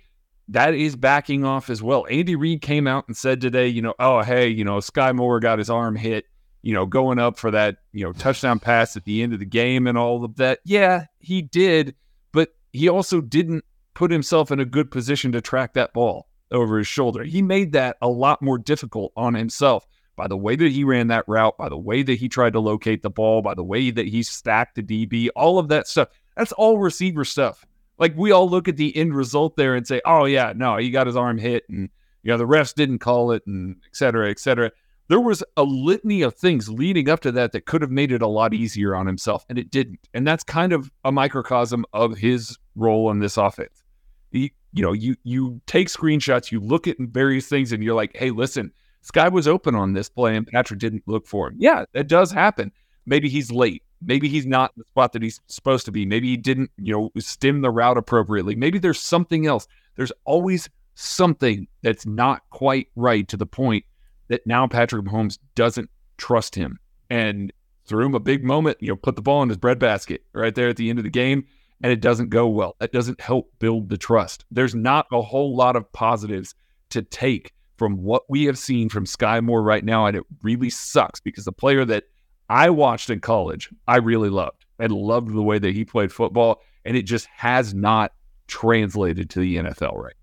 [0.49, 2.05] That is backing off as well.
[2.09, 5.39] Andy Reid came out and said today, you know, oh, hey, you know, Skyy Moore
[5.39, 6.25] got his arm hit,
[6.61, 9.45] you know, going up for that, you know, touchdown pass at the end of the
[9.45, 10.59] game and all of that.
[10.65, 11.95] Yeah, he did,
[12.33, 16.77] but he also didn't put himself in a good position to track that ball over
[16.77, 17.23] his shoulder.
[17.23, 19.85] He made that a lot more difficult on himself
[20.15, 22.59] by the way that he ran that route, by the way that he tried to
[22.59, 26.09] locate the ball, by the way that he stacked the DB, all of that stuff.
[26.35, 27.65] That's all receiver stuff.
[27.97, 30.91] Like we all look at the end result there and say, "Oh yeah, no, he
[30.91, 31.89] got his arm hit, and
[32.23, 34.71] you know the refs didn't call it, and et cetera, et cetera."
[35.07, 38.21] There was a litany of things leading up to that that could have made it
[38.21, 40.07] a lot easier on himself, and it didn't.
[40.13, 43.83] And that's kind of a microcosm of his role in this offense.
[44.31, 48.15] He, you know, you you take screenshots, you look at various things, and you're like,
[48.15, 51.85] "Hey, listen, Sky was open on this play, and Patrick didn't look for him." Yeah,
[51.93, 52.71] that does happen.
[53.05, 53.83] Maybe he's late.
[54.01, 56.05] Maybe he's not in the spot that he's supposed to be.
[56.05, 58.55] Maybe he didn't, you know, stem the route appropriately.
[58.55, 59.67] Maybe there's something else.
[59.95, 63.85] There's always something that's not quite right to the point
[64.27, 66.79] that now Patrick Mahomes doesn't trust him
[67.09, 67.51] and
[67.85, 70.69] threw him a big moment, you know, put the ball in his breadbasket right there
[70.69, 71.45] at the end of the game,
[71.83, 72.75] and it doesn't go well.
[72.79, 74.45] That doesn't help build the trust.
[74.51, 76.55] There's not a whole lot of positives
[76.89, 80.69] to take from what we have seen from Skyy Moore right now, and it really
[80.69, 82.03] sucks because the player that
[82.49, 86.61] I watched in college, I really loved and loved the way that he played football,
[86.85, 88.11] and it just has not
[88.47, 90.13] translated to the NFL right.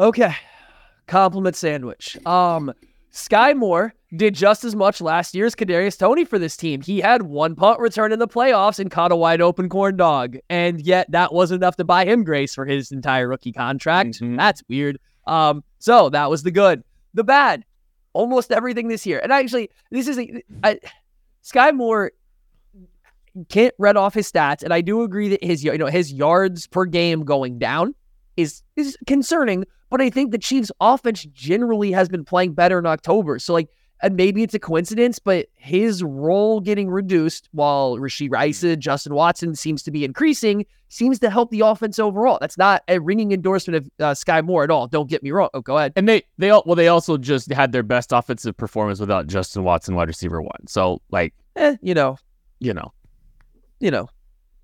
[0.00, 0.34] Okay.
[1.06, 2.18] Compliment sandwich.
[2.26, 2.72] Um,
[3.12, 6.80] Skyy Moore did just as much last year as Kadarius Toney for this team.
[6.80, 10.36] He had one punt return in the playoffs and caught a wide open corn dog,
[10.48, 14.20] and yet that wasn't enough to buy him grace for his entire rookie contract.
[14.20, 14.36] Mhm.
[14.36, 14.98] That's weird.
[15.26, 16.82] Um, so that was the good.
[17.14, 17.64] The bad,
[18.14, 19.20] almost everything this year.
[19.22, 20.78] And actually, this is a, I,
[21.44, 22.12] Skyy Moore
[23.48, 26.66] can't read off his stats, and I do agree that his you know his yards
[26.66, 27.94] per game going down
[28.36, 29.64] is is concerning.
[29.92, 33.38] But I think the Chiefs' offense generally has been playing better in October.
[33.38, 33.68] So like,
[34.02, 39.14] and maybe it's a coincidence, but his role getting reduced while Rashee Rice and Justin
[39.14, 42.38] Watson seems to be increasing seems to help the offense overall.
[42.40, 44.86] That's not a ringing endorsement of uh, Skyy Moore at all.
[44.86, 45.50] Don't get me wrong.
[45.52, 45.92] Oh, go ahead.
[45.94, 49.62] And they they all well they also just had their best offensive performance without Justin
[49.62, 50.66] Watson, wide receiver one.
[50.66, 52.16] So like Eh, you know,
[52.60, 52.92] you know,
[53.78, 54.08] you know,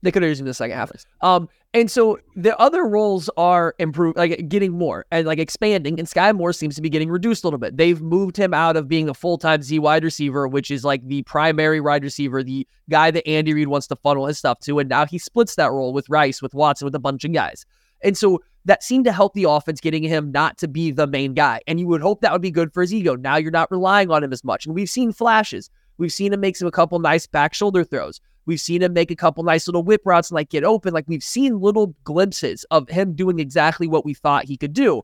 [0.03, 0.93] they could have used him in the second half.
[1.21, 5.99] Um, and so the other roles are improved, like getting more and like expanding.
[5.99, 7.77] And Skyy Moore seems to be getting reduced a little bit.
[7.77, 11.07] They've moved him out of being a full time Z wide receiver, which is like
[11.07, 14.79] the primary wide receiver, the guy that Andy Reid wants to funnel his stuff to.
[14.79, 17.67] And now he splits that role with Rice, with Watson, with a bunch of guys.
[18.03, 21.35] And so that seemed to help the offense, getting him not to be the main
[21.35, 21.61] guy.
[21.67, 23.17] And you would hope that would be good for his ego.
[23.17, 24.65] Now you're not relying on him as much.
[24.65, 25.71] And we've seen flashes.
[25.99, 28.21] We've seen him make some a couple nice back shoulder throws.
[28.49, 30.95] We've seen him make a couple nice little whip routes and like get open.
[30.95, 35.03] Like we've seen little glimpses of him doing exactly what we thought he could do.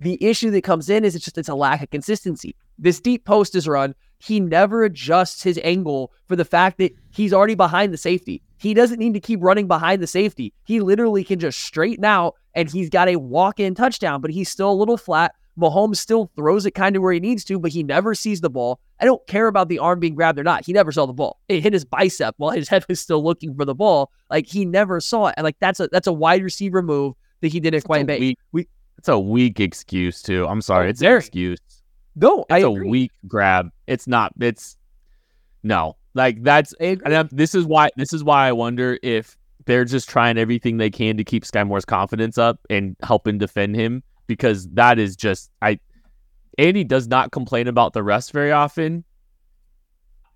[0.00, 2.56] The issue that comes in is it's just it's a lack of consistency.
[2.76, 3.94] This deep post is run.
[4.18, 8.42] He never adjusts his angle for the fact that he's already behind the safety.
[8.58, 10.52] He doesn't need to keep running behind the safety.
[10.64, 14.72] He literally can just straighten out and he's got a walk-in touchdown, but he's still
[14.72, 15.36] a little flat.
[15.58, 18.48] Mahomes still throws it kind of where he needs to, but he never sees the
[18.50, 18.80] ball.
[19.00, 20.64] I don't care about the arm being grabbed or not.
[20.64, 21.40] He never saw the ball.
[21.48, 24.10] It hit his bicep while his head was still looking for the ball.
[24.30, 25.34] Like he never saw it.
[25.36, 28.20] And like that's a that's a wide receiver move that he didn't quite make.
[28.20, 30.46] weak, We it's a weak excuse too.
[30.46, 31.58] I'm sorry, Oh, it's an excuse.
[32.16, 32.88] no, It's a agree.
[32.88, 33.70] weak grab.
[33.86, 34.32] It's not.
[34.40, 34.76] It's
[35.62, 35.96] no.
[36.14, 36.74] Like that's.
[36.80, 36.98] I.
[37.04, 37.90] And I'm- this is why.
[37.96, 39.36] This is why I wonder if
[39.66, 43.76] they're just trying everything they can to keep Skyy Moore's confidence up and helping defend
[43.76, 45.78] him because that is just I.
[46.58, 49.04] Andy does not complain about the refs very often.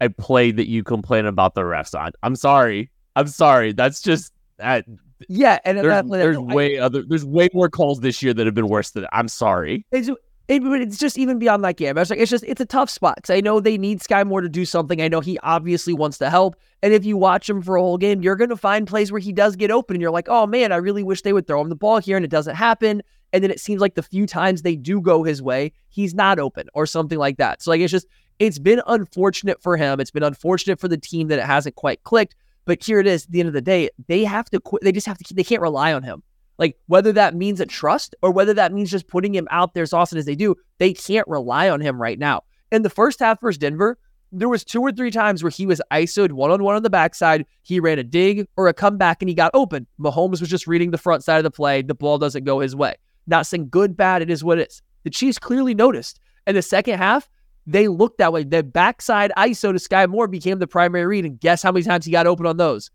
[0.01, 2.13] I play that you complain about the refs on.
[2.23, 2.91] I'm sorry.
[3.17, 3.73] I'm sorry.
[3.73, 4.85] That's just that.
[5.29, 7.03] Yeah, and There's, that, there's no, I- way other.
[7.03, 9.03] There's way more calls this year that have been worse than.
[9.03, 9.17] That.
[9.17, 9.87] I'm sorry.
[9.91, 10.09] It's,
[10.49, 11.97] it, it's just even beyond that game.
[11.97, 14.27] I was like, it's just it's a tough spot because I know they need Skyy
[14.27, 15.03] Moore to do something.
[15.03, 17.99] I know he obviously wants to help, and if you watch him for a whole
[17.99, 20.47] game, you're going to find plays where he does get open, and you're like, oh
[20.47, 23.03] man, I really wish they would throw him the ball here, and it doesn't happen.
[23.37, 26.39] And then it seems like the few times they do go his way, he's not
[26.39, 27.61] open or something like that.
[27.61, 28.07] So like it's just
[28.39, 30.01] it's been unfortunate for him.
[30.01, 32.35] It's been unfortunate for the team that it hasn't quite clicked.
[32.65, 33.27] But here it is.
[33.27, 34.83] At the end of the day, they have to quit.
[34.83, 35.25] They just have to.
[35.25, 36.23] Keep, they can't rely on him.
[36.57, 39.83] Like whether that means a trust or whether that means just putting him out there
[39.83, 42.45] as often as they do, they can't rely on him right now.
[42.73, 43.99] In the first half versus Denver,
[44.33, 46.89] there was two or three times where he was ISO'd one on one on the
[46.89, 47.45] backside.
[47.65, 49.87] He ran a dig or a comeback and he got open.
[50.01, 51.83] Mahomes was just reading the front side of the play.
[51.83, 52.95] The ball doesn't go his way.
[53.27, 54.83] Not saying good, bad, it is what it is.
[55.05, 56.21] The Chiefs clearly noticed.
[56.47, 57.29] In the second half,
[57.67, 58.45] they looked that way.
[58.45, 61.25] The backside ISO to Skyy Moore became the primary read.
[61.25, 62.91] And guess how many times he got open on those?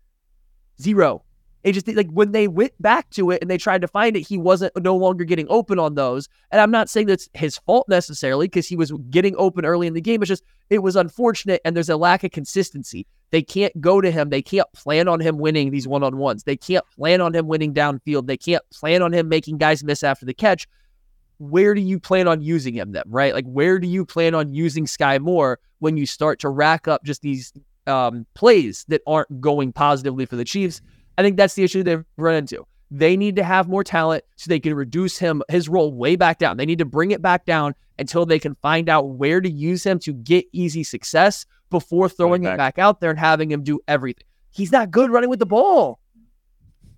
[0.80, 1.24] Zero.
[1.62, 4.26] It just like when they went back to it and they tried to find it,
[4.26, 6.28] he wasn't no longer getting open on those.
[6.50, 9.94] And I'm not saying that's his fault necessarily because he was getting open early in
[9.94, 10.22] the game.
[10.22, 13.06] It's just it was unfortunate and there's a lack of consistency.
[13.32, 14.28] They can't go to him.
[14.28, 16.44] They can't plan on him winning these one on ones.
[16.44, 18.26] They can't plan on him winning downfield.
[18.26, 20.68] They can't plan on him making guys miss after the catch.
[21.38, 23.32] Where do you plan on using him then, right?
[23.32, 27.04] Like, where do you plan on using Skyy Moore when you start to rack up
[27.04, 27.54] just these
[27.86, 30.82] um, plays that aren't going positively for the Chiefs?
[31.16, 32.66] I think that's the issue they've run into.
[32.94, 36.36] They need to have more talent so they can reduce him his role way back
[36.36, 36.58] down.
[36.58, 39.82] They need to bring it back down until they can find out where to use
[39.82, 42.54] him to get easy success before throwing back.
[42.54, 44.24] it back out there and having him do everything.
[44.50, 46.00] He's not good running with the ball.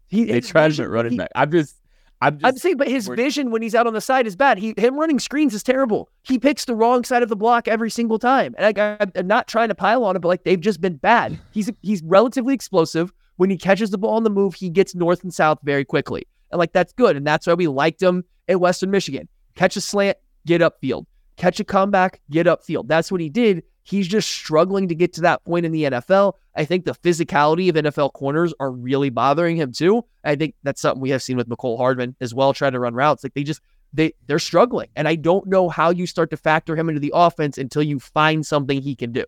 [0.09, 1.31] He, they tried to run it back.
[1.37, 1.77] I'm just
[2.21, 4.59] I'm, I'm, saying, but his vision when he's out on the side is bad.
[4.59, 6.09] He him running screens is terrible.
[6.23, 8.55] He picks the wrong side of the block every single time.
[8.59, 11.39] And I, am not trying to pile on him, but like they've just been bad.
[11.53, 13.13] He's he's relatively explosive.
[13.37, 16.27] When he catches the ball on the move, he gets north and south very quickly.
[16.51, 17.17] And like that's good.
[17.17, 19.29] And that's why we liked him at Western Michigan.
[19.55, 21.07] Catch a slant, get upfield.
[21.37, 22.87] Catch a comeback, get upfield.
[22.87, 23.65] That's what he did.
[23.83, 26.35] He's just struggling to get to that point in the NFL.
[26.55, 30.05] I think the physicality of NFL corners are really bothering him too.
[30.23, 32.95] I think that's something we have seen with Mecole Hardman as well, trying to run
[32.95, 33.25] routes.
[33.25, 33.61] Like they just
[33.93, 34.89] they they're struggling.
[34.97, 37.99] And I don't know how you start to factor him into the offense until you
[37.99, 39.25] find something he can do.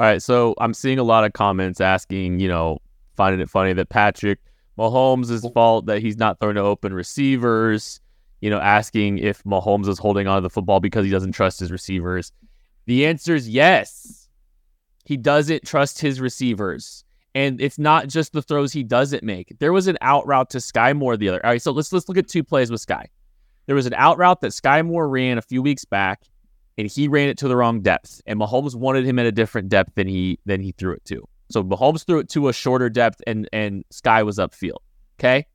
[0.00, 0.22] All right.
[0.22, 2.78] So I'm seeing a lot of comments asking, you know,
[3.16, 4.38] finding it funny that Patrick
[4.78, 8.00] Mahomes' is fault that he's not throwing to open receivers,
[8.40, 11.60] you know, asking if Mahomes is holding on to the football because he doesn't trust
[11.60, 12.32] his receivers.
[12.86, 14.28] The answer is yes.
[15.04, 17.04] He doesn't trust his receivers.
[17.34, 19.56] And it's not just the throws he doesn't make.
[19.58, 21.44] There was an out route to Skyy Moore the other.
[21.44, 23.06] All right, so let's let's look at two plays with Skyy.
[23.66, 26.22] There was an out route that Skyy Moore ran a few weeks back,
[26.78, 28.20] and he ran it to the wrong depth.
[28.26, 31.26] And Mahomes wanted him at a different depth than he than he threw it to.
[31.50, 34.78] So Mahomes threw it to a shorter depth and and Skyy was upfield.
[35.18, 35.46] Okay.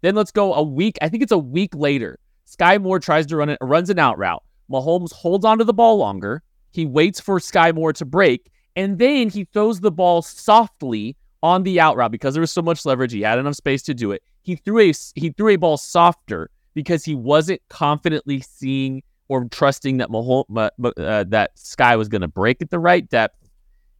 [0.00, 0.98] Then let's go a week.
[1.02, 2.18] I think it's a week later.
[2.46, 4.42] Skyy Moore tries to run it, runs an out route.
[4.70, 6.42] Mahomes holds onto the ball longer.
[6.70, 11.62] He waits for Skyy Moore to break, and then he throws the ball softly on
[11.62, 13.12] the out route because there was so much leverage.
[13.12, 14.22] He had enough space to do it.
[14.42, 19.98] He threw a he threw a ball softer because he wasn't confidently seeing or trusting
[19.98, 23.47] that Mahomes, uh, that Skyy was going to break at the right depth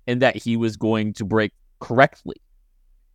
[0.08, 2.36] and that he was going to break correctly.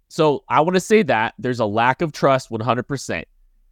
[0.07, 3.23] So I want to say that there's a lack of trust 100%.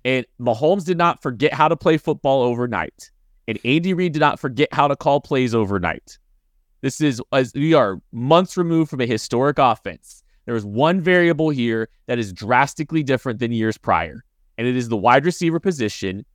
[0.04, 3.12] And Mahomes did not forget how to play football overnight.
[3.48, 6.18] And Andy Reid did not forget how to call plays overnight.
[6.82, 10.24] This is as we are months removed from a historic offense.
[10.46, 14.24] There is one variable here that is drastically different than years prior,
[14.58, 16.26] and it is the wide receiver position.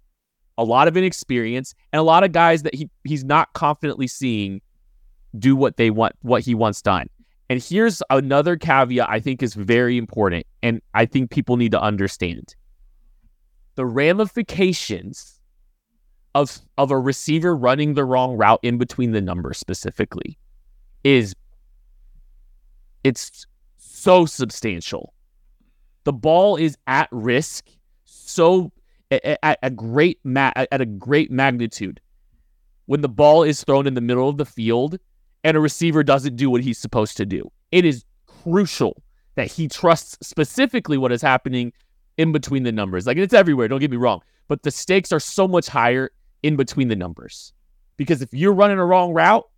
[0.56, 4.60] A lot of inexperience and a lot of guys that he he's not confidently seeing
[5.38, 7.08] do what they want, what he wants done.
[7.48, 11.80] And here's another caveat I think is very important, and I think people need to
[11.80, 12.54] understand
[13.76, 15.38] the ramifications
[16.34, 20.36] of of a receiver running the wrong route in between the numbers specifically
[21.04, 21.34] is
[23.04, 23.46] it's
[23.76, 25.14] so substantial.
[26.04, 27.68] The ball is at risk
[28.04, 28.72] so
[29.10, 32.00] at, a great ma- at a great magnitude
[32.86, 34.98] when the ball is thrown in the middle of the field
[35.46, 37.48] and a receiver doesn't do what he's supposed to do.
[37.70, 39.00] It is crucial
[39.36, 41.72] that he trusts specifically what is happening
[42.16, 43.06] in between the numbers.
[43.06, 46.10] Like it's everywhere, don't get me wrong, but the stakes are so much higher
[46.42, 47.52] in between the numbers.
[47.96, 49.48] Because if you're running a wrong route,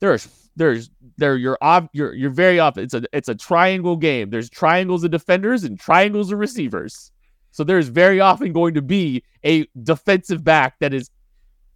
[0.00, 1.58] there's there's there you're
[1.92, 2.76] you're you're very off.
[2.76, 4.30] It's a it's a triangle game.
[4.30, 7.12] There's triangles of defenders and triangles of receivers.
[7.52, 11.08] So there's very often going to be a defensive back that is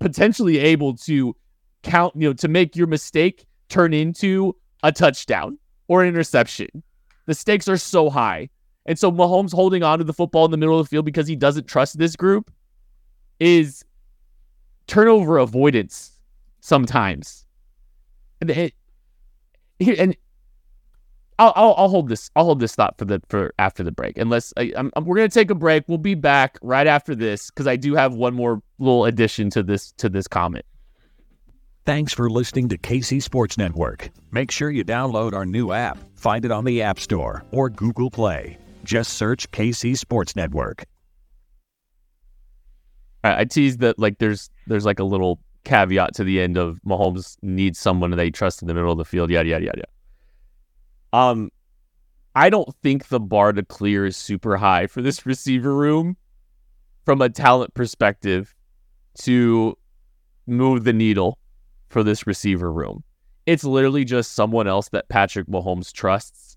[0.00, 1.36] potentially able to
[1.84, 5.58] count, you know, to make your mistake turn into a touchdown
[5.88, 6.68] or an interception.
[7.26, 8.48] The stakes are so high.
[8.86, 11.28] And so Mahomes holding on to the football in the middle of the field because
[11.28, 12.50] he doesn't trust this group
[13.38, 13.84] is
[14.86, 16.18] turnover avoidance
[16.60, 17.46] sometimes.
[18.40, 18.74] And it,
[19.80, 20.16] and
[21.38, 24.18] I'll, I'll, I'll hold this I'll hold this thought for the for after the break.
[24.18, 25.84] Unless I, I'm, we're gonna take a break.
[25.88, 29.62] We'll be back right after this because I do have one more little addition to
[29.62, 30.66] this to this comment.
[31.86, 34.10] Thanks for listening to KC Sports Network.
[34.32, 35.98] Make sure you download our new app.
[36.14, 38.58] Find it on the App Store or Google Play.
[38.84, 40.84] Just search KC Sports Network.
[43.24, 47.36] I, teased that like there's there's like a little caveat to the end of Mahomes
[47.42, 49.84] needs someone they trust in the middle of the field, yada yada yada.
[51.12, 51.50] Um,
[52.34, 56.16] I don't think the bar to clear is super high for this receiver room
[57.04, 58.54] from a talent perspective
[59.20, 59.76] to
[60.46, 61.38] move the needle
[61.90, 63.04] for this receiver room.
[63.46, 66.56] It's literally just someone else that Patrick Mahomes trusts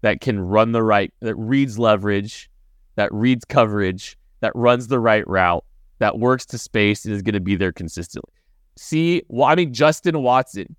[0.00, 2.50] that can run the right, that reads leverage,
[2.96, 5.64] that reads coverage, that runs the right route,
[5.98, 8.32] that works to space and is going to be there consistently.
[8.76, 10.74] See, well, I mean, Justin Watson,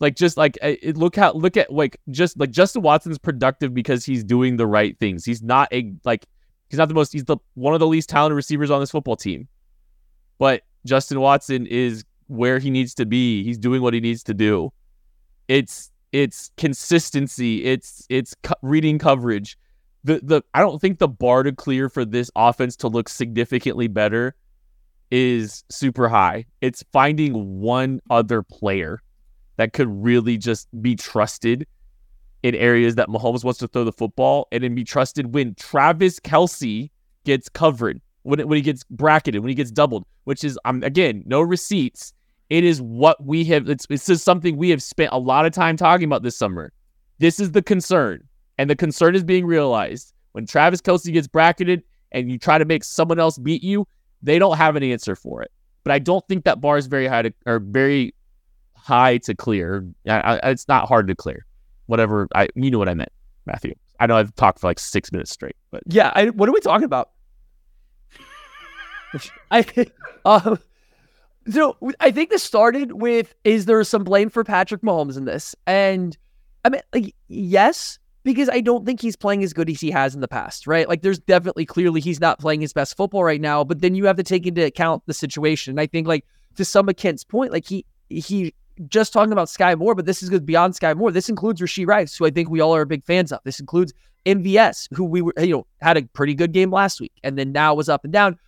[0.00, 4.04] like just like eh, look how look at like just like Justin Watson's productive because
[4.04, 5.24] he's doing the right things.
[5.24, 6.24] He's not a like
[6.70, 9.16] he's not the most he's the one of the least talented receivers on this football
[9.16, 9.48] team.
[10.38, 13.42] But Justin Watson is where he needs to be.
[13.44, 14.72] He's doing what he needs to do.
[15.48, 17.64] It's it's consistency.
[17.64, 19.58] It's it's co- reading coverage
[20.04, 23.88] the the I don't think the bar to clear for this offense to look significantly
[23.88, 24.34] better
[25.10, 26.46] is super high.
[26.60, 29.00] It's finding one other player
[29.56, 31.66] that could really just be trusted
[32.42, 36.20] in areas that Mahomes wants to throw the football and then be trusted when Travis
[36.20, 36.90] Kelce
[37.24, 41.24] gets covered, when, when he gets bracketed, when he gets doubled, which is, um, again,
[41.26, 42.12] no receipts.
[42.50, 45.52] It is what we have, it's, it's just something we have spent a lot of
[45.52, 46.72] time talking about this summer.
[47.18, 48.26] This is the concern.
[48.58, 50.12] And the concern is being realized.
[50.32, 51.82] When Travis Kelce gets bracketed
[52.12, 53.86] and you try to make someone else beat you,
[54.22, 55.50] they don't have an answer for it.
[55.84, 58.14] But I don't think that bar is very high to, or very
[58.74, 59.86] high to clear.
[60.08, 61.44] I, I, it's not hard to clear.
[61.86, 62.28] Whatever.
[62.34, 63.12] I you know what I meant,
[63.46, 63.74] Matthew.
[64.00, 66.12] I know I've talked for like six minutes straight, but yeah.
[66.14, 67.10] I, what are we talking about?
[69.50, 69.64] I
[70.24, 70.58] um,
[71.50, 75.54] so I think this started with is there some blame for Patrick Mahomes in this?
[75.66, 76.16] And
[76.64, 80.14] I mean, like, yes, because I don't think he's playing as good as he has
[80.14, 80.88] in the past, right?
[80.88, 84.04] Like there's definitely clearly he's not playing his best football right now, but then you
[84.06, 85.72] have to take into account the situation.
[85.72, 86.26] And I think like
[86.56, 88.54] to some of Kent's point, like he he
[88.88, 91.10] just talking about Skyy Moore, but this is good beyond Skyy Moore.
[91.10, 93.40] This includes Rashee Rice, who I think we all are big fans of.
[93.44, 93.92] This includes
[94.26, 97.52] MVS, who we were, you know, had a pretty good game last week and then
[97.52, 98.38] now was up and down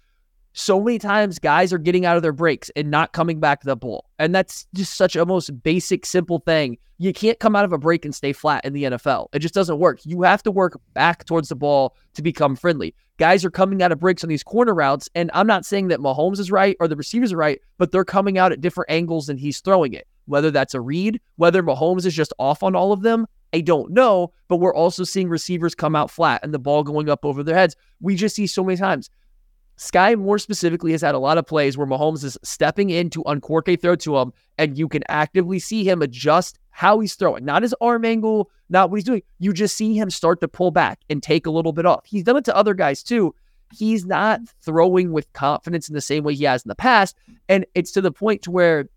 [0.53, 3.67] so many times guys are getting out of their breaks and not coming back to
[3.67, 4.07] the ball.
[4.19, 6.79] And that's just such a most basic, simple thing.
[6.99, 9.29] You can't come out of a break and stay flat in the NFL.
[9.33, 10.01] It just doesn't work.
[10.05, 12.95] You have to work back towards the ball to become friendly.
[13.17, 15.09] Guys are coming out of breaks on these corner routes.
[15.15, 18.05] And I'm not saying that Mahomes is right or the receivers are right, but they're
[18.05, 20.07] coming out at different angles and he's throwing it.
[20.27, 23.91] Whether that's a read, whether Mahomes is just off on all of them, I don't
[23.93, 24.33] know.
[24.49, 27.57] But we're also seeing receivers come out flat and the ball going up over their
[27.57, 27.77] heads.
[28.01, 29.11] We just see so many times.
[29.81, 33.23] Skyy Moore specifically has had a lot of plays where Mahomes is stepping in to
[33.25, 37.47] uncork a throw to him, and you can actively see him adjust how he's throwing,
[37.47, 39.23] not his arm angle, not what he's doing.
[39.39, 42.05] You just see him start to pull back and take a little bit off.
[42.05, 43.35] He's done it to other guys too.
[43.73, 47.17] He's not throwing with confidence in the same way he has in the past,
[47.49, 48.91] and it's to the point to where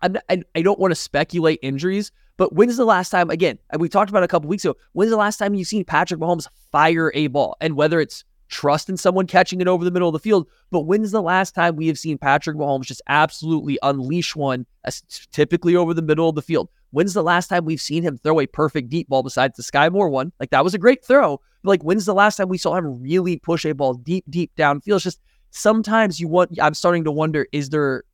[0.00, 3.28] I'm not, I, I don't want to speculate injuries, but when's the last time?
[3.28, 4.74] Again, we talked about a couple weeks ago.
[4.92, 8.88] When's the last time you've seen Patrick Mahomes fire a ball, and whether it's trust
[8.88, 10.48] in someone catching it over the middle of the field.
[10.70, 14.90] But when's the last time we have seen Patrick Mahomes just absolutely unleash one, uh,
[15.32, 16.68] typically over the middle of the field?
[16.90, 19.92] When's the last time we've seen him throw a perfect deep ball besides the Skyy
[19.92, 20.32] Moore one?
[20.40, 21.40] Like that was a great throw.
[21.62, 24.52] But like when's the last time we saw him really push a ball deep, deep
[24.56, 24.96] downfield?
[24.96, 25.20] It's just
[25.50, 26.58] sometimes you want.
[26.60, 28.04] I'm starting to wonder: is there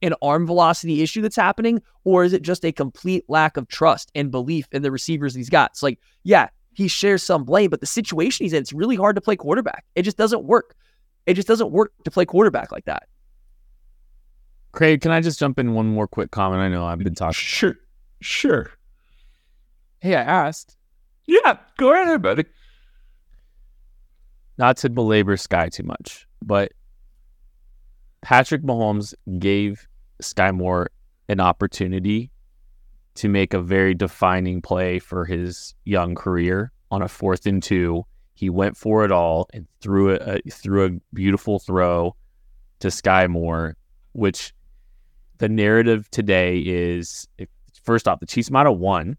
[0.00, 4.10] an arm velocity issue that's happening, or is it just a complete lack of trust
[4.14, 5.72] and belief in the receivers he's got?
[5.72, 6.48] It's like, yeah,
[6.78, 9.84] he shares some blame, but the situation he's in, it's really hard to play quarterback.
[9.96, 10.76] It just doesn't work.
[11.26, 13.08] It just doesn't work to play quarterback like that.
[14.70, 16.62] Craig, can I just jump in one more quick comment?
[16.62, 17.32] I know I've been talking.
[17.32, 17.74] Sure.
[18.20, 18.70] Sure.
[19.98, 20.76] Hey, I asked.
[21.26, 22.44] Yeah, go ahead, buddy.
[24.56, 26.70] Not to belabor Skyy too much, but
[28.22, 29.88] Patrick Mahomes gave
[30.22, 30.90] Skyy Moore
[31.28, 32.30] an opportunity
[33.18, 38.04] to make a very defining play for his young career on a fourth and two.
[38.34, 42.14] He went for it all and threw a, threw a beautiful throw
[42.78, 43.76] to Skyy Moore,
[44.12, 44.54] which
[45.38, 47.26] the narrative today is
[47.82, 49.16] first off, the Chiefs might have won.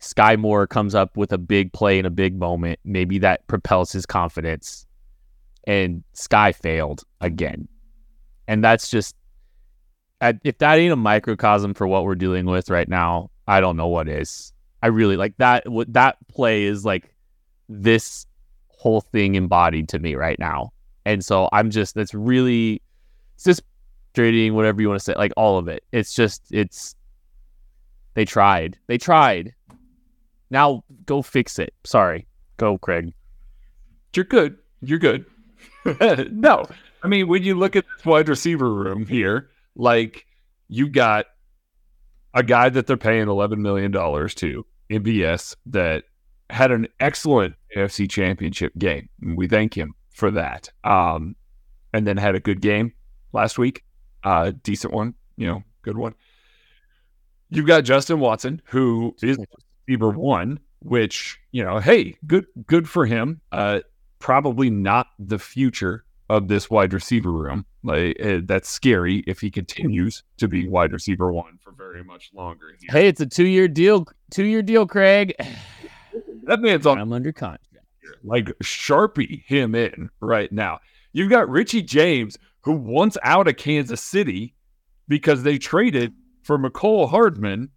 [0.00, 2.80] Skyy Moore comes up with a big play in a big moment.
[2.84, 4.84] Maybe that propels his confidence.
[5.64, 7.68] And Skyy failed again.
[8.48, 9.14] And that's just
[10.20, 13.88] if that ain't a microcosm for what we're dealing with right now, I don't know
[13.88, 14.52] what is.
[14.82, 15.68] I really like that.
[15.68, 17.14] What that play is like
[17.68, 18.26] this
[18.68, 20.72] whole thing embodied to me right now,
[21.04, 22.82] and so I'm just that's really
[23.34, 23.62] it's just
[24.16, 25.84] frustrating, whatever you want to say, like all of it.
[25.92, 26.94] It's just it's
[28.14, 29.54] they tried, they tried,
[30.50, 31.74] Now go fix it.
[31.84, 32.26] Sorry.
[32.56, 33.12] Go, Craig.
[34.14, 34.56] You're good.
[34.80, 35.26] You're good.
[36.32, 36.64] no,
[37.02, 40.26] I mean when you look at this wide receiver room here, like
[40.68, 41.26] you got
[42.34, 46.04] a guy that they're paying eleven million dollars to, MVS, that
[46.50, 49.08] had an excellent AFC Championship game.
[49.22, 50.70] We thank him for that.
[50.84, 51.36] Um,
[51.92, 52.92] and then had a good game
[53.32, 53.84] last week,
[54.24, 56.14] uh, decent one, you know, good one.
[57.50, 59.38] You've got Justin Watson, who is
[59.86, 63.40] receiver one, which you know, hey, good, good for him.
[63.52, 63.80] Uh,
[64.18, 67.64] probably not the future of this wide receiver room.
[67.82, 72.30] Like uh, that's scary if he continues to be wide receiver one for very much
[72.34, 72.66] longer.
[72.80, 72.88] here.
[72.90, 74.06] Hey, it's a two year deal.
[74.30, 75.34] Two year deal, Craig.
[76.44, 77.84] that man's on I'm under contract.
[78.24, 80.80] like sharpie him in right now.
[81.12, 84.54] You've got Richie James, who wants out of Kansas City
[85.08, 86.12] because they traded
[86.42, 87.70] for Mecole Hardman,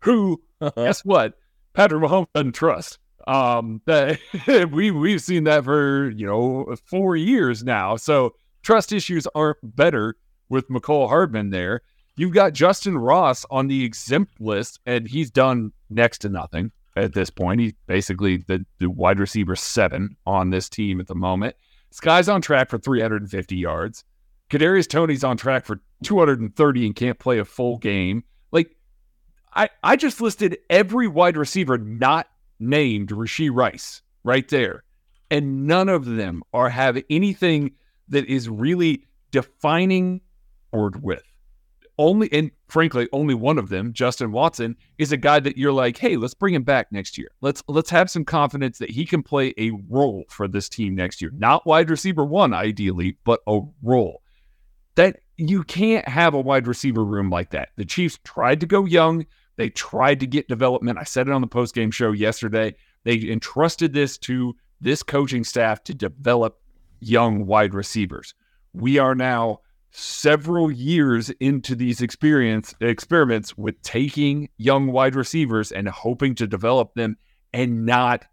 [0.00, 0.42] who
[0.76, 1.34] guess what?
[1.74, 2.98] Patrick Mahomes doesn't trust.
[3.26, 4.18] Um, that
[4.72, 7.96] we we've seen that for you know four years now.
[7.96, 10.16] So trust issues aren't better
[10.48, 11.82] with Mecole Hardman there.
[12.16, 17.14] You've got Justin Ross on the exempt list, and he's done next to nothing at
[17.14, 17.60] this point.
[17.60, 21.56] He's basically the, the wide receiver seven on this team at the moment.
[21.90, 24.04] Skyy's on track for 350 yards.
[24.50, 28.24] Kadarius Toney's on track for 230 and can't play a full game.
[28.50, 28.76] Like,
[29.54, 32.28] I I just listed every wide receiver not
[32.62, 34.84] named Rashee Rice right there,
[35.30, 37.72] and none of them are have anything
[38.08, 40.20] that is really defining
[40.70, 41.22] forward with.
[41.98, 45.98] Only and frankly, only one of them, Justin Watson, is a guy that you're like,
[45.98, 47.28] hey, let's bring him back next year.
[47.42, 51.20] Let's let's have some confidence that he can play a role for this team next
[51.20, 51.30] year.
[51.36, 54.22] Not wide receiver one, ideally, but a role.
[54.94, 57.70] That you can't have a wide receiver room like that.
[57.76, 59.26] The Chiefs tried to go young.
[59.62, 60.98] They tried to get development.
[60.98, 62.74] I said it on the post game show yesterday.
[63.04, 66.60] They entrusted this to this coaching staff to develop
[66.98, 68.34] young wide receivers.
[68.72, 69.60] We are now
[69.92, 76.94] several years into these experience experiments with taking young wide receivers and hoping to develop
[76.94, 77.16] them
[77.52, 78.24] and not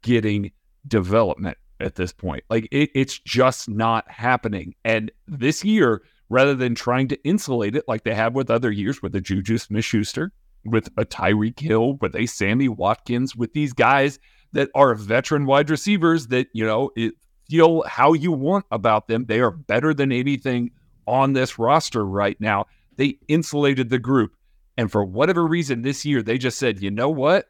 [0.00, 0.52] getting
[0.86, 2.44] development at this point.
[2.48, 4.74] Like it, it's just not happening.
[4.86, 9.02] And this year, rather than trying to insulate it like they have with other years
[9.02, 10.32] with the Juju Smith Schuster,
[10.64, 14.18] with a Tyreek Hill, with a Sammy Watkins, with these guys
[14.52, 17.14] that are veteran wide receivers that, you know, it,
[17.48, 19.24] feel how you want about them.
[19.26, 20.70] They are better than anything
[21.06, 22.66] on this roster right now.
[22.96, 24.32] They insulated the group.
[24.76, 27.46] And for whatever reason this year, they just said, you know what?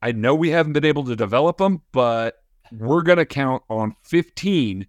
[0.00, 2.36] I know we haven't been able to develop them, but
[2.72, 4.86] we're going to count on 15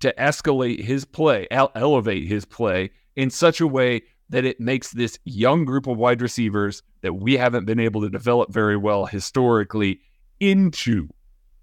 [0.00, 4.90] to escalate his play, ele- elevate his play in such a way that it makes
[4.90, 9.06] this young group of wide receivers that we haven't been able to develop very well
[9.06, 10.00] historically
[10.40, 11.08] into,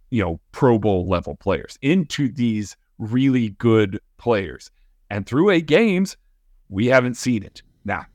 [0.10, 4.72] you know, Pro Bowl level players, into these really good players.
[5.10, 6.18] And through eight games,
[6.70, 7.62] we haven't seen it.
[7.84, 8.06] Now,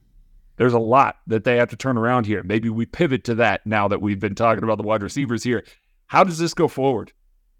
[0.57, 2.43] there's a lot that they have to turn around here.
[2.45, 5.64] Maybe we pivot to that now that we've been talking about the wide receivers here.
[6.07, 7.12] How does this go forward?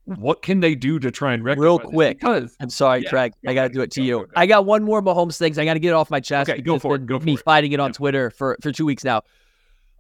[0.05, 2.21] What can they do to try and rectify Real quick.
[2.21, 3.33] Because I'm sorry, Yeah, Craig.
[3.49, 4.19] I got to do it to Go, you.
[4.19, 4.33] go, go.
[4.37, 5.57] I got one more Mahomes things.
[5.59, 6.51] I got to get it off my chest.
[6.51, 7.41] Okay, go because for it, go for me it.
[7.43, 7.95] fighting it on Yeah.
[7.95, 9.23] Twitter for for two weeks now.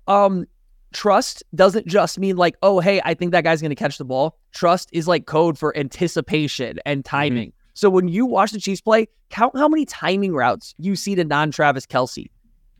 [0.06, 0.46] Um,
[0.92, 4.04] trust doesn't just mean like, oh, hey, I think that guy's going to catch the
[4.04, 4.38] ball.
[4.52, 6.78] Trust is like code for anticipation Mm-hmm.
[6.92, 7.52] and timing.
[7.74, 11.24] So when you watch the Chiefs play, count how many timing routes you see to
[11.24, 12.30] non-Travis Kelce.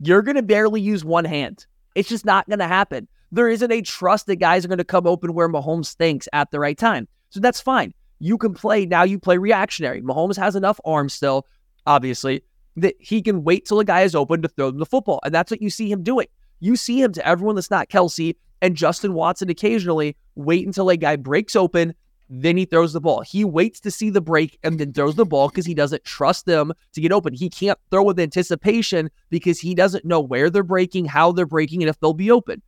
[0.01, 1.67] You're going to barely use one hand.
[1.97, 3.09] It's just not going to happen.
[3.33, 6.53] There isn't a trust that guys are going to come open where Mahomes thinks at
[6.53, 7.09] the right time.
[7.31, 7.93] So that's fine.
[8.21, 9.03] You can play now.
[9.03, 10.01] You play reactionary.
[10.01, 11.47] Mahomes has enough arm still,
[11.87, 12.43] obviously,
[12.77, 15.35] that he can wait till a guy is open to throw them the football, and
[15.35, 16.27] that's what you see him doing.
[16.61, 20.97] You see him to everyone that's not Kelce and Justin Watson occasionally wait until a
[20.97, 21.95] guy breaks open,
[22.31, 23.21] then he throws the ball.
[23.21, 26.47] He waits to see the break and then throws the ball because he doesn't trust
[26.47, 27.35] them to get open.
[27.35, 31.83] He can't throw with anticipation because he doesn't know where they're breaking, how they're breaking,
[31.83, 32.63] and if they'll be open.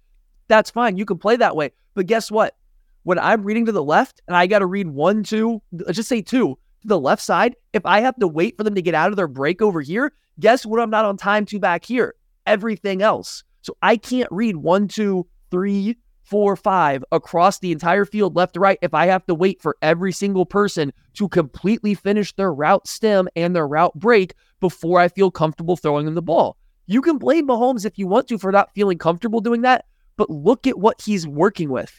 [0.48, 0.96] That's fine.
[0.96, 1.72] You can play that way.
[1.94, 2.56] But guess what?
[3.04, 6.20] When I'm reading to the left and I got to read one, two, just say
[6.20, 9.10] two to the left side, if I have to wait for them to get out
[9.10, 10.80] of their break over here, guess what?
[10.80, 12.14] I'm not on time to back here.
[12.46, 13.42] Everything else.
[13.66, 18.60] So I can't read one, two, three, four, five across the entire field, left to
[18.60, 22.86] right, if I have to wait for every single person to completely finish their route
[22.86, 26.56] stem and their route break before I feel comfortable throwing them the ball.
[26.86, 29.86] You can blame Mahomes if you want to for not feeling comfortable doing that,
[30.16, 31.92] but look at what he's working with.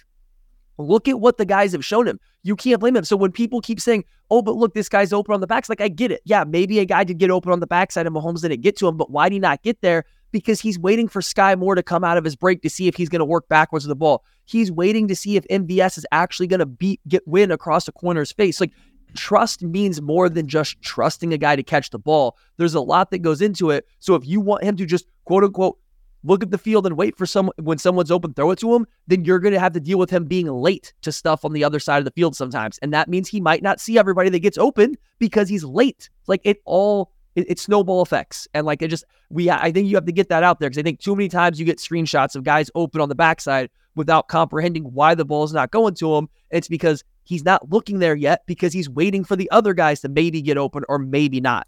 [0.77, 2.17] Look at what the guys have shown him.
[2.43, 3.03] You can't blame him.
[3.03, 5.81] So when people keep saying, oh, but look, this guy's open on the backs, like
[5.81, 6.21] I get it.
[6.23, 8.87] Yeah, maybe a guy did get open on the backside and Mahomes didn't get to
[8.87, 10.05] him, but why did he not get there?
[10.31, 12.95] Because he's waiting for Skyy Moore to come out of his break to see if
[12.95, 14.23] he's going to work backwards with the ball.
[14.45, 17.91] He's waiting to see if MVS is actually going to beat get win across the
[17.91, 18.59] corner's face.
[18.59, 18.71] Like
[19.15, 22.37] trust means more than just trusting a guy to catch the ball.
[22.57, 23.87] There's a lot that goes into it.
[23.99, 25.77] So if you want him to just quote unquote
[26.23, 28.85] look at the field and wait for someone when someone's open, throw it to him,
[29.07, 31.63] then you're going to have to deal with him being late to stuff on the
[31.63, 32.77] other side of the field sometimes.
[32.79, 36.09] And that means he might not see everybody that gets open because he's late.
[36.27, 38.47] Like it all it, snowball effects.
[38.53, 40.79] And like it just we I think you have to get that out there because
[40.79, 44.27] I think too many times you get screenshots of guys open on the backside without
[44.27, 46.29] comprehending why the ball is not going to him.
[46.51, 50.09] It's because he's not looking there yet because he's waiting for the other guys to
[50.09, 51.67] maybe get open or maybe not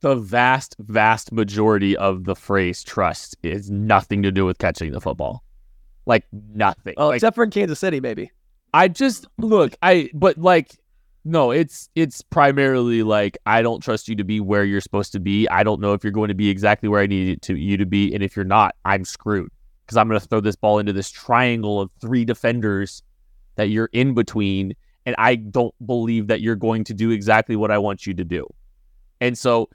[0.00, 5.00] the vast, vast majority of the phrase trust is nothing to do with catching the
[5.00, 5.44] football.
[6.06, 6.94] Like nothing.
[6.96, 8.30] Oh, like, except for in Kansas City, maybe.
[8.72, 10.78] I just look, I but like
[11.24, 15.20] no, it's it's primarily like I don't trust you to be where you're supposed to
[15.20, 15.48] be.
[15.48, 17.86] I don't know if you're going to be exactly where I need to you to
[17.86, 19.50] be, and if you're not, I'm screwed
[19.84, 23.02] because I'm going to throw this ball into this triangle of three defenders
[23.56, 27.70] that you're in between, and I don't believe that you're going to do exactly what
[27.70, 28.46] I want you to do.
[29.20, 29.68] And so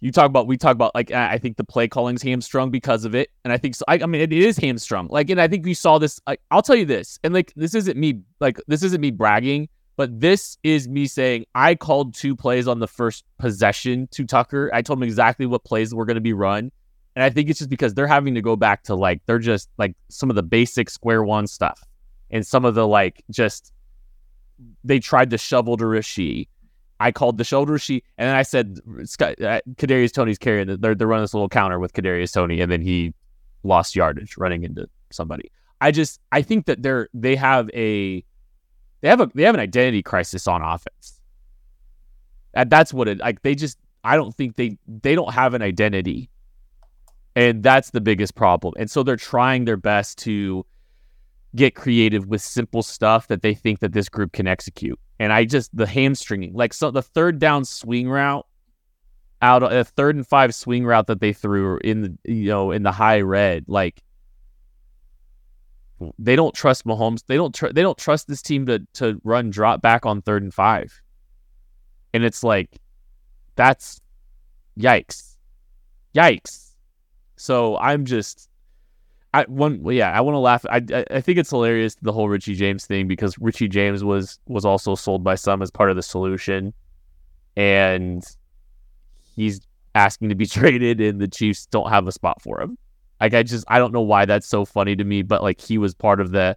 [0.00, 3.16] you talk about we talk about like I think the play calling's hamstrung because of
[3.16, 3.84] it, and I think so.
[3.88, 5.08] I, I mean, it is hamstrung.
[5.08, 6.20] Like, and I think we saw this.
[6.26, 9.68] Like, I'll tell you this, and like this isn't me like this isn't me bragging,
[9.98, 14.70] but this is me saying I called two plays on the first possession to Tucker.
[14.72, 16.72] I told him exactly what plays were going to be run,
[17.14, 19.68] and I think it's just because they're having to go back to like they're just
[19.76, 21.82] like some of the basic square one stuff,
[22.30, 23.74] and some of the like just
[24.84, 26.48] they tried to shovel to Rashee
[27.00, 30.66] I called the shoulder sheet, and then I said uh, Kadarius Toney's carrying.
[30.80, 33.14] They're they're running this little counter with Kadarius Toney, and then he
[33.62, 35.50] lost yardage running into somebody.
[35.80, 38.24] I just I think that they're they have a
[39.00, 41.20] they have a they have an identity crisis on offense.
[42.54, 43.42] And that's what it like.
[43.42, 46.30] They just I don't think they they don't have an identity,
[47.36, 48.74] and that's the biggest problem.
[48.78, 50.64] And so they're trying their best to
[51.54, 55.44] get creative with simple stuff that they think that this group can execute and I
[55.44, 58.46] just the hamstringing, like so the third down swing route
[59.40, 62.82] out a third and five swing route that they threw in the you know in
[62.82, 64.02] the high red, like
[66.18, 67.24] they don't trust Mahomes.
[67.26, 70.42] They don't tr- they don't trust this team to to run drop back on third
[70.42, 71.00] and five,
[72.14, 72.78] and it's like
[73.56, 74.00] that's
[74.78, 75.36] yikes,
[76.14, 76.74] yikes.
[77.36, 78.48] So I'm just
[79.34, 80.64] I one yeah, I want to laugh.
[80.70, 84.64] I, I think it's hilarious the whole Richie James thing because Richie James was was
[84.64, 86.72] also sold by some as part of the solution,
[87.56, 88.24] and
[89.36, 89.60] he's
[89.94, 92.78] asking to be traded, and the Chiefs don't have a spot for him.
[93.20, 95.78] Like I just I don't know why that's so funny to me, but like he
[95.78, 96.56] was part of the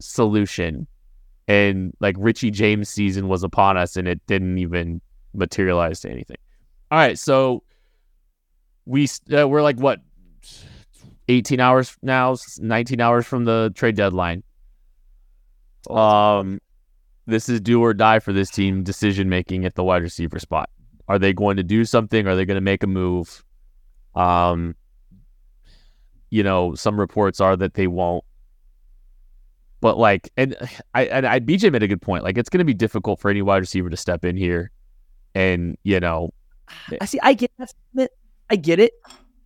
[0.00, 0.86] solution,
[1.46, 5.00] and like Richie James season was upon us, and it didn't even
[5.34, 6.38] materialize to anything.
[6.90, 7.62] All right, so
[8.86, 10.00] we uh, we're like what
[11.28, 14.42] 18 hours now, 19 hours from the trade deadline.
[15.88, 16.60] Um,
[17.26, 20.68] this is do or die for this team decision making at the wide receiver spot.
[21.08, 22.26] Are they going to do something?
[22.26, 23.44] Are they going to make a move?
[24.14, 24.74] Um,
[26.30, 28.24] you know, some reports are that they won't.
[29.80, 30.56] But like, and
[30.94, 32.24] I and I BJ made a good point.
[32.24, 34.70] Like, it's going to be difficult for any wide receiver to step in here,
[35.34, 36.30] and you know,
[36.68, 37.20] I eh see.
[37.22, 38.10] I get that.
[38.50, 38.92] I get it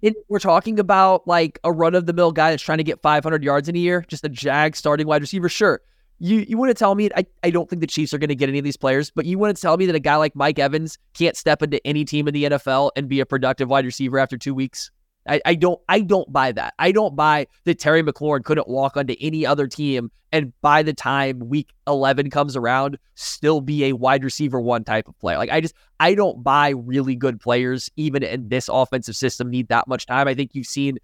[0.04, 3.00] it, we're talking about like a run of the mill guy that's trying to get
[3.00, 5.48] 500 yards in a year, just a jag starting wide receiver.
[5.48, 5.80] Sure.
[6.18, 8.34] You you want to tell me I, I don't think the Chiefs are going to
[8.34, 10.36] get any of these players, but you want to tell me that a guy like
[10.36, 13.86] Mike Evans can't step into any team in the NFL and be a productive wide
[13.86, 14.90] receiver after two weeks?
[15.26, 16.74] I, I don't I don't buy that.
[16.78, 20.92] I don't buy that Terry McLaurin couldn't walk onto any other team and by the
[20.92, 25.38] time week 11 comes around still be a wide receiver one type of player.
[25.38, 29.68] Like I just I don't buy really good players even in this offensive system need
[29.68, 30.28] that much time.
[30.28, 30.98] I think you've seen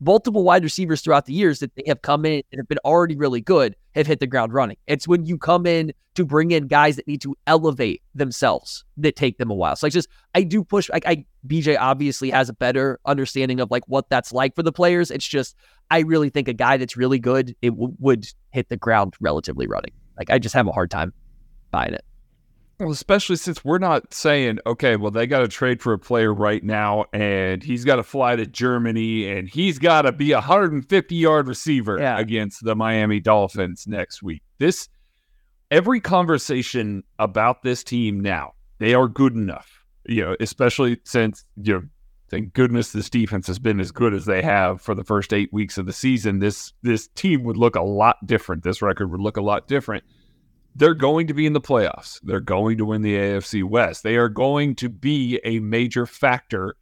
[0.00, 3.16] multiple wide receivers throughout the years that they have come in and have been already
[3.16, 4.76] really good have hit the ground running.
[4.86, 9.16] It's when you come in to bring in guys that need to elevate themselves that
[9.16, 9.76] take them a while.
[9.76, 13.70] So I just I do push like I BJ obviously has a better understanding of
[13.70, 15.10] like what that's like for the players.
[15.10, 15.56] It's just
[15.90, 19.66] I really think a guy that's really good it w- would hit the ground relatively
[19.66, 19.92] running.
[20.18, 21.12] Like I just have a hard time
[21.70, 22.04] buying it.
[22.80, 26.34] Well, especially since we're not saying, okay, well, they got to trade for a player
[26.34, 30.36] right now and he's got to fly to Germany and he's got to be a
[30.36, 32.18] 150 yard receiver yeah.
[32.18, 34.42] against the Miami Dolphins next week.
[34.58, 34.88] This,
[35.70, 41.74] every conversation about this team now, they are good enough, you know, especially since, you
[41.74, 41.82] know,
[42.28, 45.52] thank goodness this defense has been as good as they have for the first eight
[45.52, 46.40] weeks of the season.
[46.40, 48.64] This, this team would look a lot different.
[48.64, 50.02] This record would look a lot different
[50.74, 52.20] they're going to be in the playoffs.
[52.22, 54.02] They're going to win the AFC West.
[54.02, 56.76] They are going to be a major factor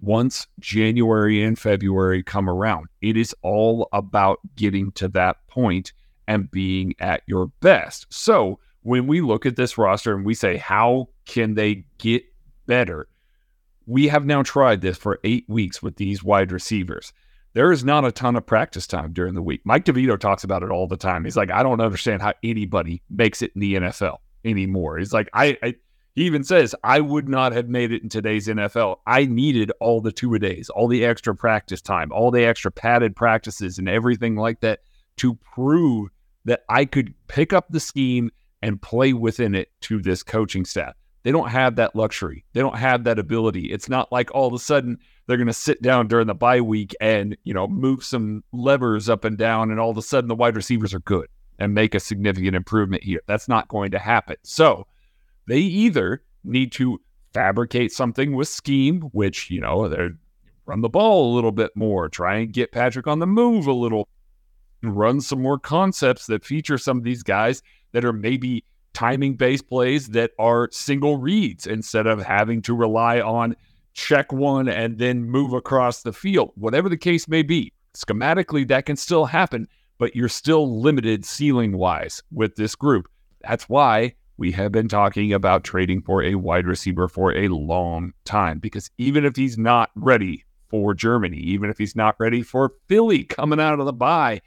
[0.00, 2.86] once January and February come around.
[3.00, 5.92] It is all about getting to that point
[6.26, 8.06] and being at your best.
[8.10, 12.24] So when we look at this roster and we say, how can they get
[12.66, 13.08] better?
[13.86, 17.12] We have now tried this for eight weeks with these wide receivers.
[17.56, 19.62] There is not a ton of practice time during the week.
[19.64, 21.24] Mike DeVito talks about it all the time.
[21.24, 24.98] He's like, I don't understand how anybody makes it in the NFL anymore.
[24.98, 25.74] He's like, I, I
[26.14, 28.96] he even says, I would not have made it in today's NFL.
[29.06, 32.70] I needed all the two a days, all the extra practice time, all the extra
[32.70, 34.80] padded practices, and everything like that
[35.16, 36.10] to prove
[36.44, 40.92] that I could pick up the scheme and play within it to this coaching staff.
[41.26, 42.44] They don't have that luxury.
[42.52, 43.72] They don't have that ability.
[43.72, 44.96] It's not like all of a sudden
[45.26, 49.08] they're going to sit down during the bye week and, you know, move some levers
[49.08, 51.26] up and down and all of a sudden the wide receivers are good
[51.58, 53.22] and make a significant improvement here.
[53.26, 54.36] That's not going to happen.
[54.44, 54.86] So,
[55.48, 57.00] they either need to
[57.34, 60.10] fabricate something with scheme, which, you know, they
[60.64, 63.72] run the ball a little bit more, try and get Patrick on the move a
[63.72, 64.08] little,
[64.80, 68.64] run some more concepts that feature some of these guys that are maybe
[68.96, 73.54] timing based plays that are single reads instead of having to rely on
[73.92, 76.50] check one and then move across the field.
[76.54, 79.68] Whatever the case may be, schematically, that can still happen,
[79.98, 83.06] but you're still limited ceiling wise with this group.
[83.42, 88.14] That's why we have been talking about trading for a wide receiver for a long
[88.24, 92.72] time because even if he's not ready for Germany, even if he's not ready for
[92.88, 94.40] Philly coming out of the bye,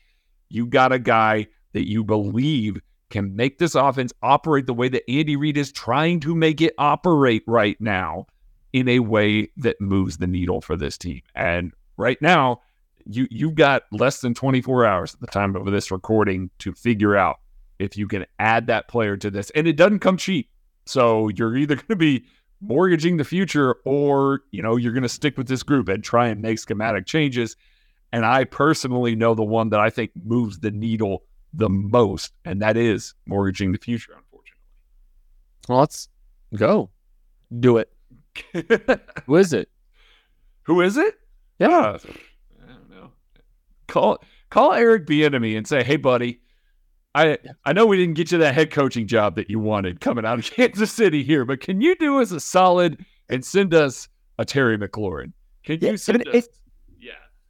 [0.50, 5.10] you got a guy that you believe can make this offense operate the way that
[5.10, 8.28] Andy Reid is trying to make it operate right now
[8.74, 11.22] in a way that moves the needle for this team.
[11.36, 12.62] And right now,
[13.06, 17.16] you you've got less than 24 hours at the time of this recording to figure
[17.16, 17.38] out
[17.80, 19.50] if you can add that player to this.
[19.52, 20.50] And it doesn't come cheap.
[20.86, 22.26] So you're either going to be
[22.62, 26.28] mortgaging the future or, you know, you're going to stick with this group and try
[26.28, 27.56] and make schematic changes.
[28.12, 31.24] And I personally know the one that I think moves the needle
[31.54, 34.62] the most, and that is mortgaging the future, unfortunately.
[35.68, 36.10] Well, let's
[36.56, 36.90] go.
[37.60, 37.92] Do it.
[39.26, 39.70] Who is it?
[40.64, 41.16] Who is it?
[41.60, 41.68] Yeah.
[41.68, 42.00] Uh,
[42.64, 43.12] I don't know.
[43.88, 46.42] Call call Eric Bieniemy and say, "Hey, buddy,
[47.16, 50.26] I I know we didn't get you that head coaching job that you wanted coming
[50.26, 54.08] out of Kansas City here, but can you do us a solid and send us
[54.38, 55.34] a Terry McLaurin?
[55.64, 56.48] Can Yeah, you send us?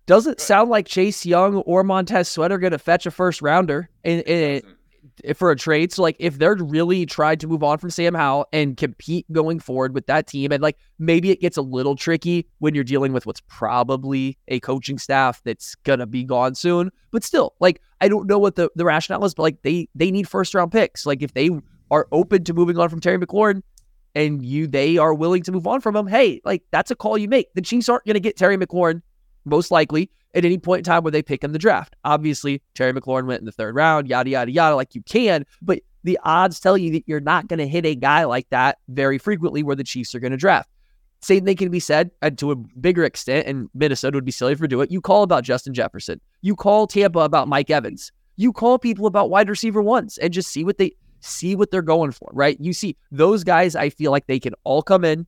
[0.09, 3.87] Doesn't sound like Chase Young or Montez Sweat are going to fetch a first rounder
[4.03, 5.93] in, in, for a trade.
[5.93, 9.59] So, like, if they're really trying to move on from Sam Howell and compete going
[9.59, 13.13] forward with that team, and like maybe it gets a little tricky when you're dealing
[13.13, 16.89] with what's probably a coaching staff that's gonna be gone soon.
[17.11, 20.09] But still, like, I don't know what the, the rationale is, but like they they
[20.09, 21.05] need first round picks.
[21.05, 21.51] Like, if they
[21.91, 23.61] are open to moving on from Terry McLaurin
[24.15, 27.15] and you they are willing to move on from him, hey, like that's a call
[27.15, 27.53] you make.
[27.53, 29.03] The Chiefs aren't gonna get Terry McLaurin
[29.49, 31.95] most likely at any point in time where they pick in the draft.
[32.05, 35.79] Obviously, Terry McLaurin went in the third round, yada, yada, yada, like you can, but
[36.03, 39.17] the odds tell you that you're not going to hit a guy like that very
[39.17, 40.69] frequently where the Chiefs are going to draft.
[41.21, 44.55] Same thing can be said and to a bigger extent, and Minnesota would be silly
[44.55, 44.91] for doing it.
[44.91, 46.21] You call about Justin Jefferson.
[46.41, 48.11] You call Tampa about Mike Evans.
[48.37, 51.81] You call people about wide receiver ones and just see what they see what they're
[51.81, 52.57] going for, right?
[52.61, 55.27] You see those guys, I feel like they can all come in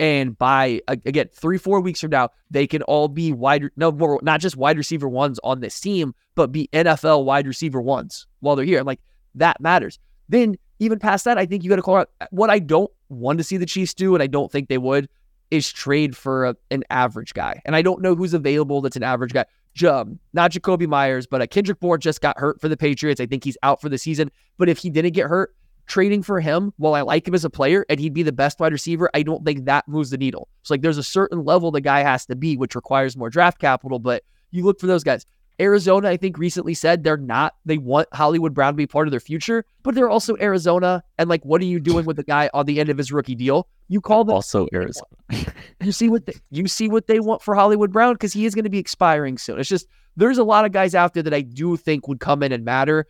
[0.00, 4.18] and by again three four weeks from now they can all be wide no more
[4.22, 8.56] not just wide receiver ones on this team but be nfl wide receiver ones while
[8.56, 9.00] they're here like
[9.34, 12.58] that matters then even past that i think you got to call out what i
[12.58, 15.08] don't want to see the chiefs do and i don't think they would
[15.50, 19.02] is trade for a, an average guy and i don't know who's available that's an
[19.02, 19.44] average guy
[19.82, 23.20] um, not Jakobi Meyers, but a Kendrick Bourne just got hurt for the Patriots.
[23.20, 24.30] I think he's out for the season.
[24.56, 25.52] But if he didn't get hurt,
[25.86, 28.60] trading for him, while I like him as a player and he'd be the best
[28.60, 30.48] wide receiver, I don't think that moves the needle.
[30.62, 33.58] So like there's a certain level the guy has to be, which requires more draft
[33.58, 33.98] capital.
[33.98, 35.26] But you look for those guys.
[35.60, 39.12] Arizona, I think, recently said they're not, they want Hollywood Brown to be part of
[39.12, 41.04] their future, but they're also Arizona.
[41.16, 43.36] And like, what are you doing with the guy on the end of his rookie
[43.36, 43.68] deal?
[43.88, 45.06] You call them Also Arizona.
[45.80, 48.54] you see what they, you see what they want for Hollywood Brown because he is
[48.54, 49.60] going to be expiring soon.
[49.60, 52.42] It's just there's a lot of guys out there that I do think would come
[52.42, 53.06] in and matter.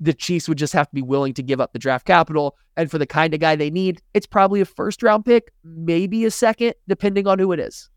[0.00, 2.90] The Chiefs would just have to be willing to give up the draft capital, and
[2.90, 6.30] for the kind of guy they need, it's probably a first round pick, maybe a
[6.30, 7.90] second, depending on who it is.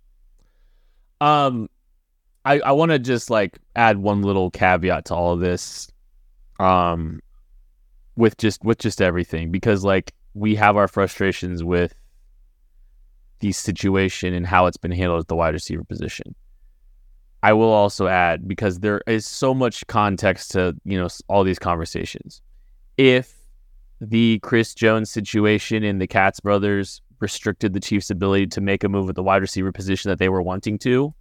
[1.20, 1.70] Um,
[2.45, 5.91] I I want to just like add one little caveat to all of this,
[6.60, 7.22] um,
[8.16, 11.93] with just with just everything because like we have our frustrations with
[13.39, 16.36] the situation and how it's been handled at the wide receiver position.
[17.44, 21.60] I will also add because there is so much context to you know all these
[21.60, 22.42] conversations.
[22.98, 23.36] If
[24.00, 28.89] the Chris Jones situation and the Katz brothers restricted the Chiefs' ability to make a
[28.89, 31.14] move at the wide receiver position that they were wanting to,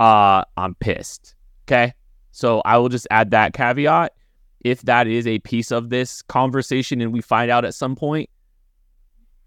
[0.00, 1.34] uh, I'm pissed.
[1.64, 1.94] Okay.
[2.32, 4.12] So I will just add that caveat.
[4.60, 8.28] If that is a piece of this conversation and we find out at some point,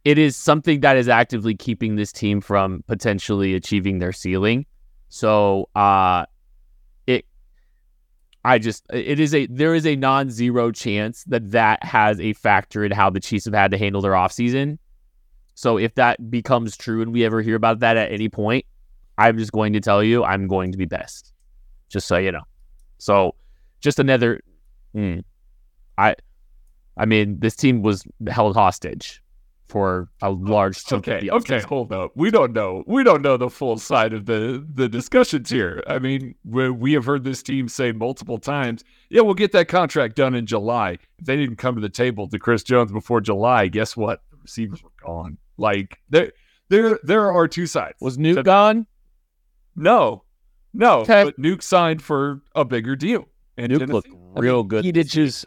[0.05, 4.65] it is something that is actively keeping this team from potentially achieving their ceiling.
[5.09, 6.25] So, uh,
[7.07, 7.25] it,
[8.45, 12.33] I just, it is a, there is a non zero chance that that has a
[12.33, 14.77] factor in how the Chiefs have had to handle their offseason.
[15.55, 18.65] So, if that becomes true and we ever hear about that at any point,
[19.17, 21.33] I'm just going to tell you, I'm going to be best.
[21.89, 22.43] Just so you know.
[22.99, 23.33] So,
[23.81, 24.41] just another,
[24.95, 25.23] mm,
[25.97, 26.15] I,
[26.97, 29.21] I mean, this team was held hostage
[29.69, 31.63] for a large chunk of Okay, the okay, offseason.
[31.65, 32.11] hold up.
[32.15, 32.83] We don't know.
[32.87, 35.83] We don't know the full side of the the discussions here.
[35.87, 39.67] I mean, we, we have heard this team say multiple times, "Yeah, we'll get that
[39.67, 43.21] contract done in July." If they didn't come to the table to Chris Jones before
[43.21, 44.21] July, guess what?
[44.31, 45.37] The receivers were gone.
[45.57, 46.31] Like there,
[46.69, 47.95] there, there are two sides.
[48.01, 48.87] Was Nuke So- gone?
[49.75, 50.23] No,
[50.73, 50.99] no.
[51.01, 51.23] Okay.
[51.25, 53.27] But Nuke signed for a bigger deal.
[53.57, 54.83] And Nuke looked real good.
[54.85, 55.45] He did choose.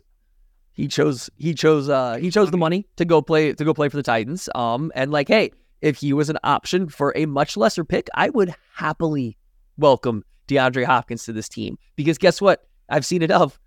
[0.72, 1.30] He chose.
[1.36, 1.88] He chose.
[1.88, 4.48] Uh, he chose the money to go play to go play for the Titans.
[4.54, 8.30] Um, and like, hey, if he was an option for a much lesser pick, I
[8.30, 9.36] would happily
[9.76, 12.66] welcome DeAndre Hopkins to this team because guess what?
[12.88, 13.58] I've seen enough.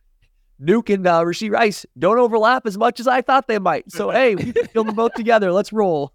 [0.62, 3.92] Nuke and uh, Rashee Rice don't overlap as much as I thought they might.
[3.92, 5.52] So hey, we can kill them both together.
[5.52, 6.14] Let's roll.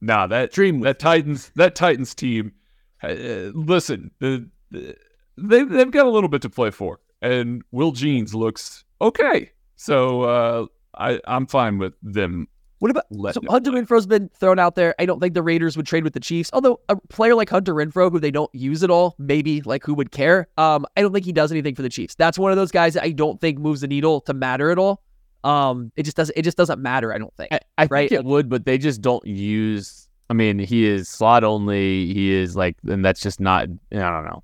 [0.00, 2.52] Nah, that Dream that Titans that Titans team.
[3.02, 4.96] Uh, listen, the, the,
[5.36, 9.50] they they've got a little bit to play for, and Will Jeans looks okay.
[9.82, 10.66] So uh,
[10.96, 12.46] I I'm fine with them.
[12.78, 13.80] What about so letting it Hunter play.
[13.82, 14.94] Renfrow's been thrown out there.
[14.98, 16.50] I don't think the Raiders would trade with the Chiefs.
[16.52, 19.94] Although a player like Hunter Renfrow, who they don't use at all, maybe like who
[19.94, 20.48] would care?
[20.56, 22.14] Um, I don't think he does anything for the Chiefs.
[22.14, 24.78] That's one of those guys that I don't think moves the needle to matter at
[24.78, 25.02] all.
[25.44, 26.36] Um, it just doesn't.
[26.38, 27.12] It just doesn't matter.
[27.12, 27.52] I don't think.
[27.52, 28.08] I, I Right.
[28.08, 30.08] think it would, but they just don't use.
[30.30, 32.12] I mean, he is slot only.
[32.12, 33.62] He is like, and that's just not.
[33.92, 34.42] I don't know.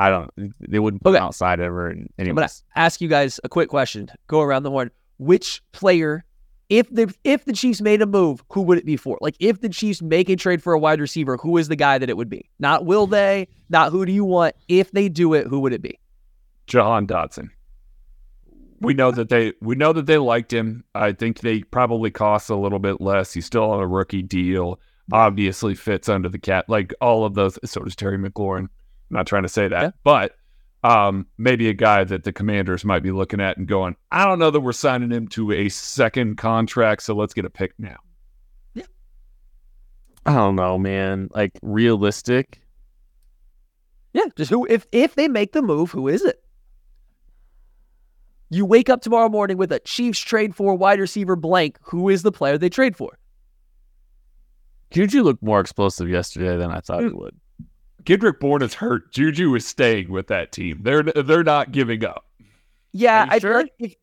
[0.00, 0.54] I don't.
[0.60, 1.88] They wouldn't put him outside ever.
[1.88, 4.08] And I'm gonna ask you guys a quick question.
[4.28, 4.90] Go around the horn.
[5.18, 6.24] Which player,
[6.70, 9.18] if the if the Chiefs made a move, who would it be for?
[9.20, 11.98] Like if the Chiefs make a trade for a wide receiver, who is the guy
[11.98, 12.48] that it would be?
[12.58, 13.46] Not will they?
[13.68, 14.56] Not who do you want?
[14.68, 15.98] If they do it, who would it be?
[16.66, 17.50] Jahan Dotson.
[18.80, 20.82] We know that they we know that they liked him.
[20.94, 23.34] I think they probably cost a little bit less.
[23.34, 24.80] He's still on a rookie deal.
[25.12, 27.58] Obviously fits under the cap like all of those.
[27.66, 28.68] So does Terry McLaurin.
[29.10, 29.90] I'm not trying to say that, Yeah.
[30.04, 30.36] but
[30.82, 34.38] um, maybe a guy that the Commanders might be looking at and going, I don't
[34.38, 37.96] know that we're signing him to a second contract, so let's get a pick now.
[40.26, 41.28] I don't know, man.
[41.34, 42.60] Like realistic.
[44.12, 46.42] Yeah, just who if if they make the move, who is it?
[48.50, 51.78] You wake up tomorrow morning with a Chiefs trade for wide receiver blank.
[51.84, 53.18] Who is the player they trade for?
[54.90, 57.38] Juju looked more explosive yesterday than I thought he would.
[58.04, 59.12] Kendrick Bourne is hurt.
[59.12, 60.80] Juju is staying with that team.
[60.82, 62.26] They're they're not giving up.
[62.92, 63.54] Yeah, I sure?
[63.54, 63.94] like if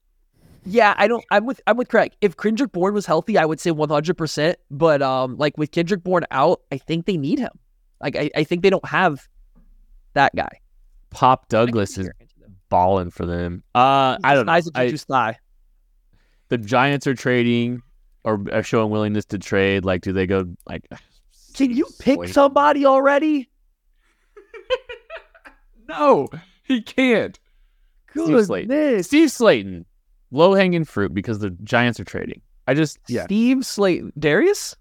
[0.66, 1.24] yeah, I don't.
[1.32, 2.12] I'm with I'm with Craig.
[2.20, 4.18] If Kendrick Bourne was healthy, I would say 100.
[4.18, 7.52] percent But um, like with Kendrick Bourne out, I think they need him.
[8.02, 9.28] Like I, I think they don't have
[10.14, 10.60] that guy.
[11.10, 12.10] Pop Douglas is
[12.70, 13.64] balling for them.
[13.74, 14.52] Uh, I don't know.
[14.52, 15.38] Eyes I- Juju's thigh.
[16.50, 17.82] the Giants are trading
[18.26, 19.86] or are showing willingness to trade.
[19.86, 20.86] Like, do they go like?
[21.54, 23.50] Can you pick somebody already?
[25.90, 26.28] No,
[26.64, 27.40] he can't.
[28.12, 29.04] Steve Slayton.
[29.04, 29.86] Steve Slayton,
[30.32, 32.42] low hanging fruit because the Giants are trading.
[32.68, 34.12] I just yeah, Steve Slayton.
[34.20, 34.76] Darius?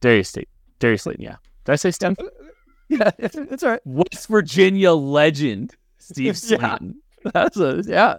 [0.00, 0.48] Darius State,
[0.80, 1.22] Darius Slayton.
[1.22, 2.16] Yeah, did I say Steve?
[2.88, 3.80] Yeah, that's all right.
[3.84, 6.32] West Virginia legend, Steve Yeah.
[6.32, 6.94] Slayton.
[7.32, 8.18] That's a yeah.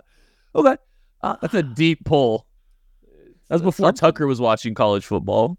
[0.55, 0.77] Okay.
[1.21, 2.45] Uh, That's a deep pull.
[3.49, 5.57] That was before Tucker was watching college football.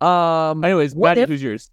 [0.00, 1.70] Um Anyways, What Maddie, if- who's yours?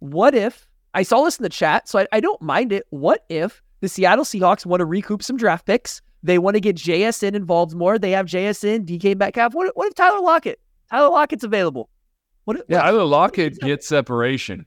[0.00, 2.86] what if I saw this in the chat, so I, I don't mind it.
[2.90, 6.00] What if the Seattle Seahawks want to recoup some draft picks?
[6.22, 7.98] They want to get JSN involved more.
[7.98, 9.54] They have JSN, DK Metcalf.
[9.54, 10.58] What, what if Tyler Lockett?
[10.90, 11.90] Tyler Lockett's available.
[12.44, 14.64] What if, Yeah, what, Tyler Lockett gets separation.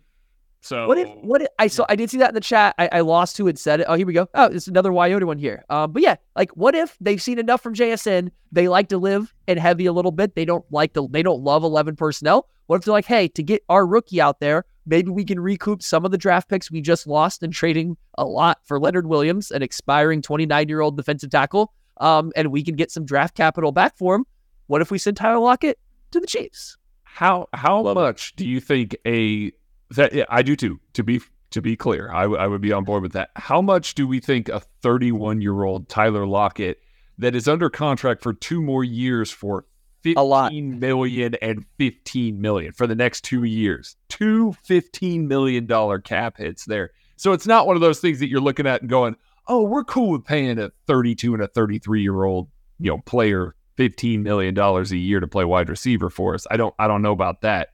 [0.61, 2.75] So what if what if I saw I did see that in the chat.
[2.77, 3.85] I, I lost who had said it.
[3.87, 4.27] Oh, here we go.
[4.33, 5.63] Oh, it's another Wyota one here.
[5.69, 8.29] Um, but yeah, like what if they've seen enough from JSN?
[8.51, 10.35] They like to live and heavy a little bit.
[10.35, 12.49] They don't like the they don't love eleven personnel.
[12.69, 15.81] What if they're like, hey, to get our rookie out there, maybe we can recoup
[15.81, 19.49] some of the draft picks we just lost in trading a lot for Leonard Williams,
[19.49, 21.73] an expiring 29 year old defensive tackle.
[21.97, 24.25] Um, and we can get some draft capital back for him.
[24.67, 25.79] What if we send Tyler Lockett
[26.11, 26.77] to the Chiefs?
[27.01, 28.01] how how Love it.
[28.01, 29.51] much do you think a
[29.89, 30.79] that yeah, I do too.
[30.93, 33.31] To be to be clear, I, w- I would be on board with that.
[33.35, 36.83] How much do we think a 31 year old Tyler Lockett
[37.17, 39.65] that is under contract for two more years for
[40.05, 40.51] A lot.
[40.51, 43.95] 15 million and 15 million for the next two years.
[44.07, 46.91] Two 15 million dollar cap hits there.
[47.17, 49.15] So it's not one of those things that you're looking at and going,
[49.47, 53.55] "Oh, we're cool with paying a 32 and a 33 year old, you know, player
[53.77, 57.01] 15 million dollars a year to play wide receiver for us." I don't I don't
[57.01, 57.69] know about that.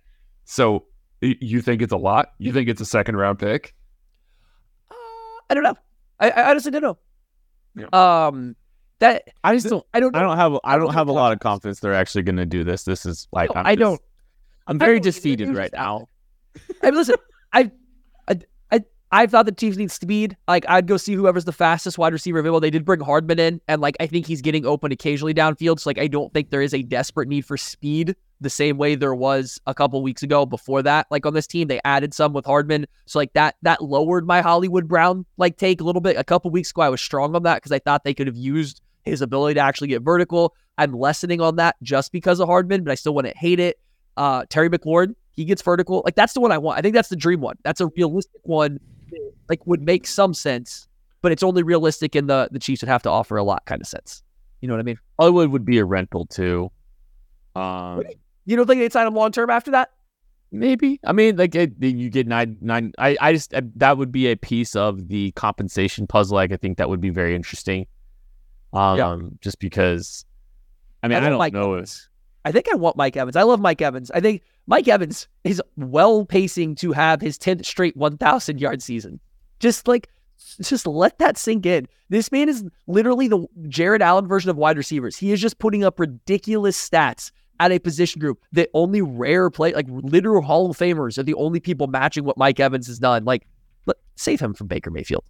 [0.46, 0.86] So
[1.22, 2.34] you think it's a lot?
[2.38, 3.74] You think it's a second round pick?
[5.50, 5.76] I don't know.
[6.20, 6.98] I, I honestly don't know.
[7.98, 8.56] Um,
[9.00, 9.86] that I just don't.
[9.94, 10.16] I don't.
[10.16, 10.58] I don't have.
[10.64, 11.80] I don't have a lot of confidence.
[11.80, 12.84] they're actually going to do this.
[12.84, 14.02] This is like No, I'm I don't.
[14.68, 16.08] I'm I very don't defeated right now.
[16.82, 17.16] I mean, listen,
[17.54, 17.72] I,
[18.28, 18.40] I,
[18.72, 18.82] I,
[19.12, 20.38] I thought the Chiefs need speed.
[20.48, 22.62] Like, I'd go see whoever's the fastest wide receiver available.
[22.62, 25.80] They did bring Hardman in, and like, I think he's getting open occasionally downfield.
[25.80, 28.96] So, like, I don't think there is a desperate need for speed the same way
[28.96, 30.46] there was a couple weeks ago.
[30.46, 33.82] Before that, like on this team, they added some with Hardman, so like that that
[33.82, 36.18] lowered my Hollywood Brown like take a little bit.
[36.18, 38.38] A couple weeks ago, I was strong on that because I thought they could have
[38.38, 40.56] used his ability to actually get vertical.
[40.78, 43.80] I'm lessening on that just because of Hardman, but I still wouldn't hate it.
[44.18, 46.02] Uh, Terry McLaurin, he gets vertical.
[46.06, 46.78] Like that's the one I want.
[46.78, 47.58] I think that's the dream one.
[47.64, 48.80] That's a realistic one.
[49.48, 50.88] Like would make some sense,
[51.22, 53.82] but it's only realistic in the the Chiefs would have to offer a lot kind
[53.82, 54.24] of sense.
[54.62, 54.98] You know what I mean?
[55.20, 56.72] Hollywood would be a rental too.
[57.56, 58.04] Um,
[58.46, 59.92] You don't think they'd sign him long term after that?
[60.52, 61.00] maybe.
[61.04, 62.94] I mean, like it, you get nine nine.
[62.98, 66.36] I I just that would be a piece of the compensation puzzle.
[66.36, 67.86] Like I think that would be very interesting.
[68.76, 70.26] Um, just because.
[71.04, 72.10] I mean, I I, don't like know Evans.
[72.46, 73.36] I think I want Mike Evans.
[73.36, 74.12] I love Mike Evans.
[74.12, 79.20] I think Mike Evans is well pacing to have his 10th straight 1,000 yard season.
[79.60, 80.10] Just like,
[80.62, 81.88] just let that sink in.
[82.10, 85.18] This man is literally the Jared Allen version of wide receivers.
[85.18, 89.74] He is just putting up ridiculous stats at a position group that only rare play,
[89.74, 93.26] like literal Hall of Famers, are the only people matching what Mike Evans has done.
[93.26, 93.48] Like,
[93.86, 95.24] let, save him from Baker Mayfield.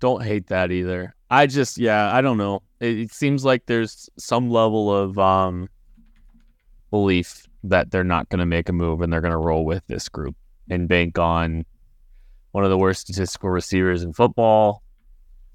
[0.00, 1.14] Don't hate that either.
[1.30, 2.62] I just, yeah, I don't know.
[2.80, 5.68] It, it seems like there's some level of um
[6.90, 9.84] belief that they're not going to make a move and they're going to roll with
[9.88, 10.36] this group
[10.70, 11.64] and bank on
[12.52, 14.82] one of the worst statistical receivers in football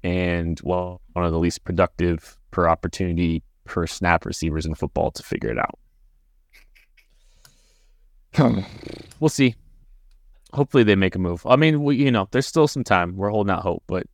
[0.02, 5.22] and well, one of the least productive per opportunity per snap receivers in football to
[5.22, 5.78] figure it out.
[9.20, 9.54] we'll see.
[10.52, 11.46] Hopefully they make a move.
[11.46, 13.16] I mean, we, you know, there's still some time.
[13.16, 14.06] We're holding out hope, but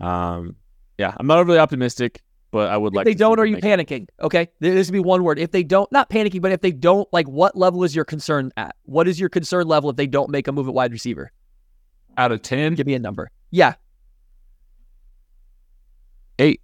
[0.00, 0.56] um,
[0.98, 3.04] yeah, I'm not overly optimistic, but I would If like.
[3.06, 4.08] they to don't, them are you make- panicking?
[4.20, 5.38] Okay, this would be one word.
[5.38, 8.52] If they don't, not panicking, but if they don't, like, what level is your concern
[8.56, 8.76] at?
[8.84, 11.32] What is your concern level if they don't make a move at wide receiver?
[12.16, 13.30] Out of 10, Give me a number.
[13.50, 13.74] Yeah,
[16.38, 16.60] eight?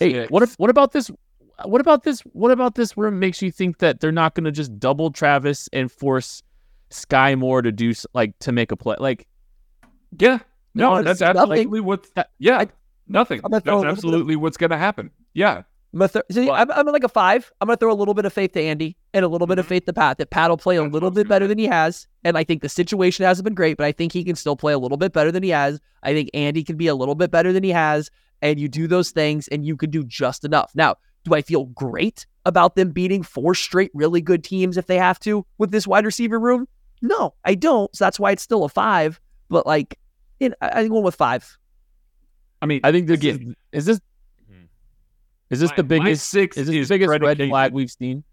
[0.00, 0.30] Eight.
[0.30, 0.54] What if?
[0.54, 1.10] What about this?
[1.64, 2.20] What about this?
[2.32, 2.96] What about this?
[2.96, 6.42] Where it makes you think that they're not going to just double Travis and force
[6.90, 8.96] Skyy Moore to do like to make a play?
[8.98, 9.26] Like,
[10.18, 10.38] Yeah.
[10.74, 11.36] No, No, that's nothing.
[11.40, 12.06] absolutely what.
[12.38, 12.64] yeah,
[13.08, 13.40] nothing.
[13.44, 15.10] I'm gonna That's throw a little bit of- absolutely what's going to happen.
[15.34, 15.62] Yeah.
[15.94, 17.50] I'm, gonna throw, see, I'm, I'm like a five.
[17.60, 19.64] I'm gonna throw a little bit of faith to Andy and a little bit of
[19.64, 19.68] Mhm.
[19.70, 20.18] faith to Pat.
[20.18, 22.36] That Pat will play a That's little I bit gonna better than he has, and
[22.36, 24.78] I think the situation hasn't been great, but I think he can still play a
[24.78, 25.80] little bit better than he has.
[26.02, 28.10] I think Andy can be a little bit better than he has,
[28.42, 30.72] and you do those things, and you can do just enough.
[30.74, 34.98] Now, do I feel great about them beating four straight really good teams if they
[34.98, 36.68] have to with this wide receiver room?
[37.00, 37.94] No, I don't.
[37.96, 39.20] So that's why it's still a five.
[39.48, 39.98] But like,
[40.40, 41.58] it, I- I'm going with five.
[42.60, 43.54] I mean, I think this Again.
[43.72, 44.00] is, is this
[44.48, 44.64] hmm.
[45.50, 48.24] is this my- the biggest six is this is the biggest red flag we've seen?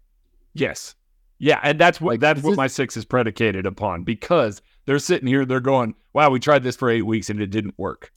[0.54, 0.94] Yes.
[1.38, 5.28] Yeah, and that's what Like, that's this my six is predicated upon because they're sitting
[5.28, 8.10] here, they're going, "Wow, we tried this for eight weeks and it didn't work."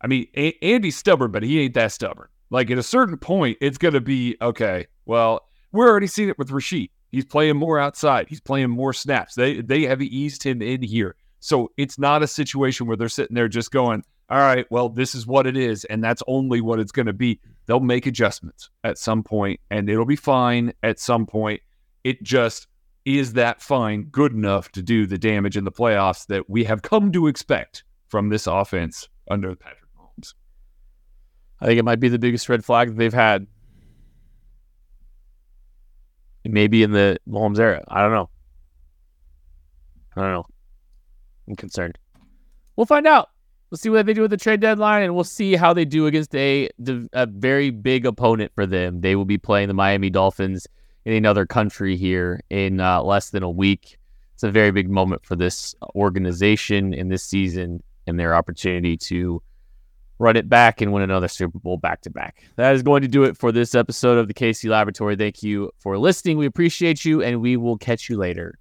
[0.00, 2.28] I mean, a- Andy's stubborn, but he ain't that stubborn.
[2.50, 4.86] Like at a certain point, it's going to be okay.
[5.04, 6.90] Well, we're already seeing it with Rashee.
[7.12, 8.28] He's playing more outside.
[8.28, 9.34] He's playing more snaps.
[9.36, 11.14] They they have eased him in here,
[11.46, 15.14] so it's not a situation where they're sitting there just going, "All right, well, this
[15.14, 18.68] is what it is, and that's only what it's going to be." They'll make adjustments
[18.82, 21.62] at some point, and it'll be fine at some point.
[22.02, 22.66] It just
[23.04, 26.82] is that fine good enough to do the damage in the playoffs that we have
[26.82, 30.34] come to expect from this offense under Patrick Mahomes.
[31.60, 33.46] I think it might be the biggest red flag that they've had.
[36.44, 37.84] Maybe in the Mahomes era.
[37.86, 38.30] I don't know.
[40.16, 40.46] I don't know.
[41.48, 41.98] I'm concerned.
[42.76, 43.30] We'll find out.
[43.70, 46.06] We'll see what they do with the trade deadline, and we'll see how they do
[46.06, 46.68] against a
[47.12, 49.00] a very big opponent for them.
[49.00, 50.68] They will be playing the Miami Dolphins
[51.04, 53.98] in another country here in uh, less than a week.
[54.34, 59.42] It's a very big moment for this organization in this season and their opportunity to
[60.18, 62.44] run it back and win another Super Bowl back to back.
[62.56, 65.16] That is going to do it for this episode of the KC Laboratory.
[65.16, 66.38] Thank you for listening.
[66.38, 68.58] We appreciate you, and we will catch you later.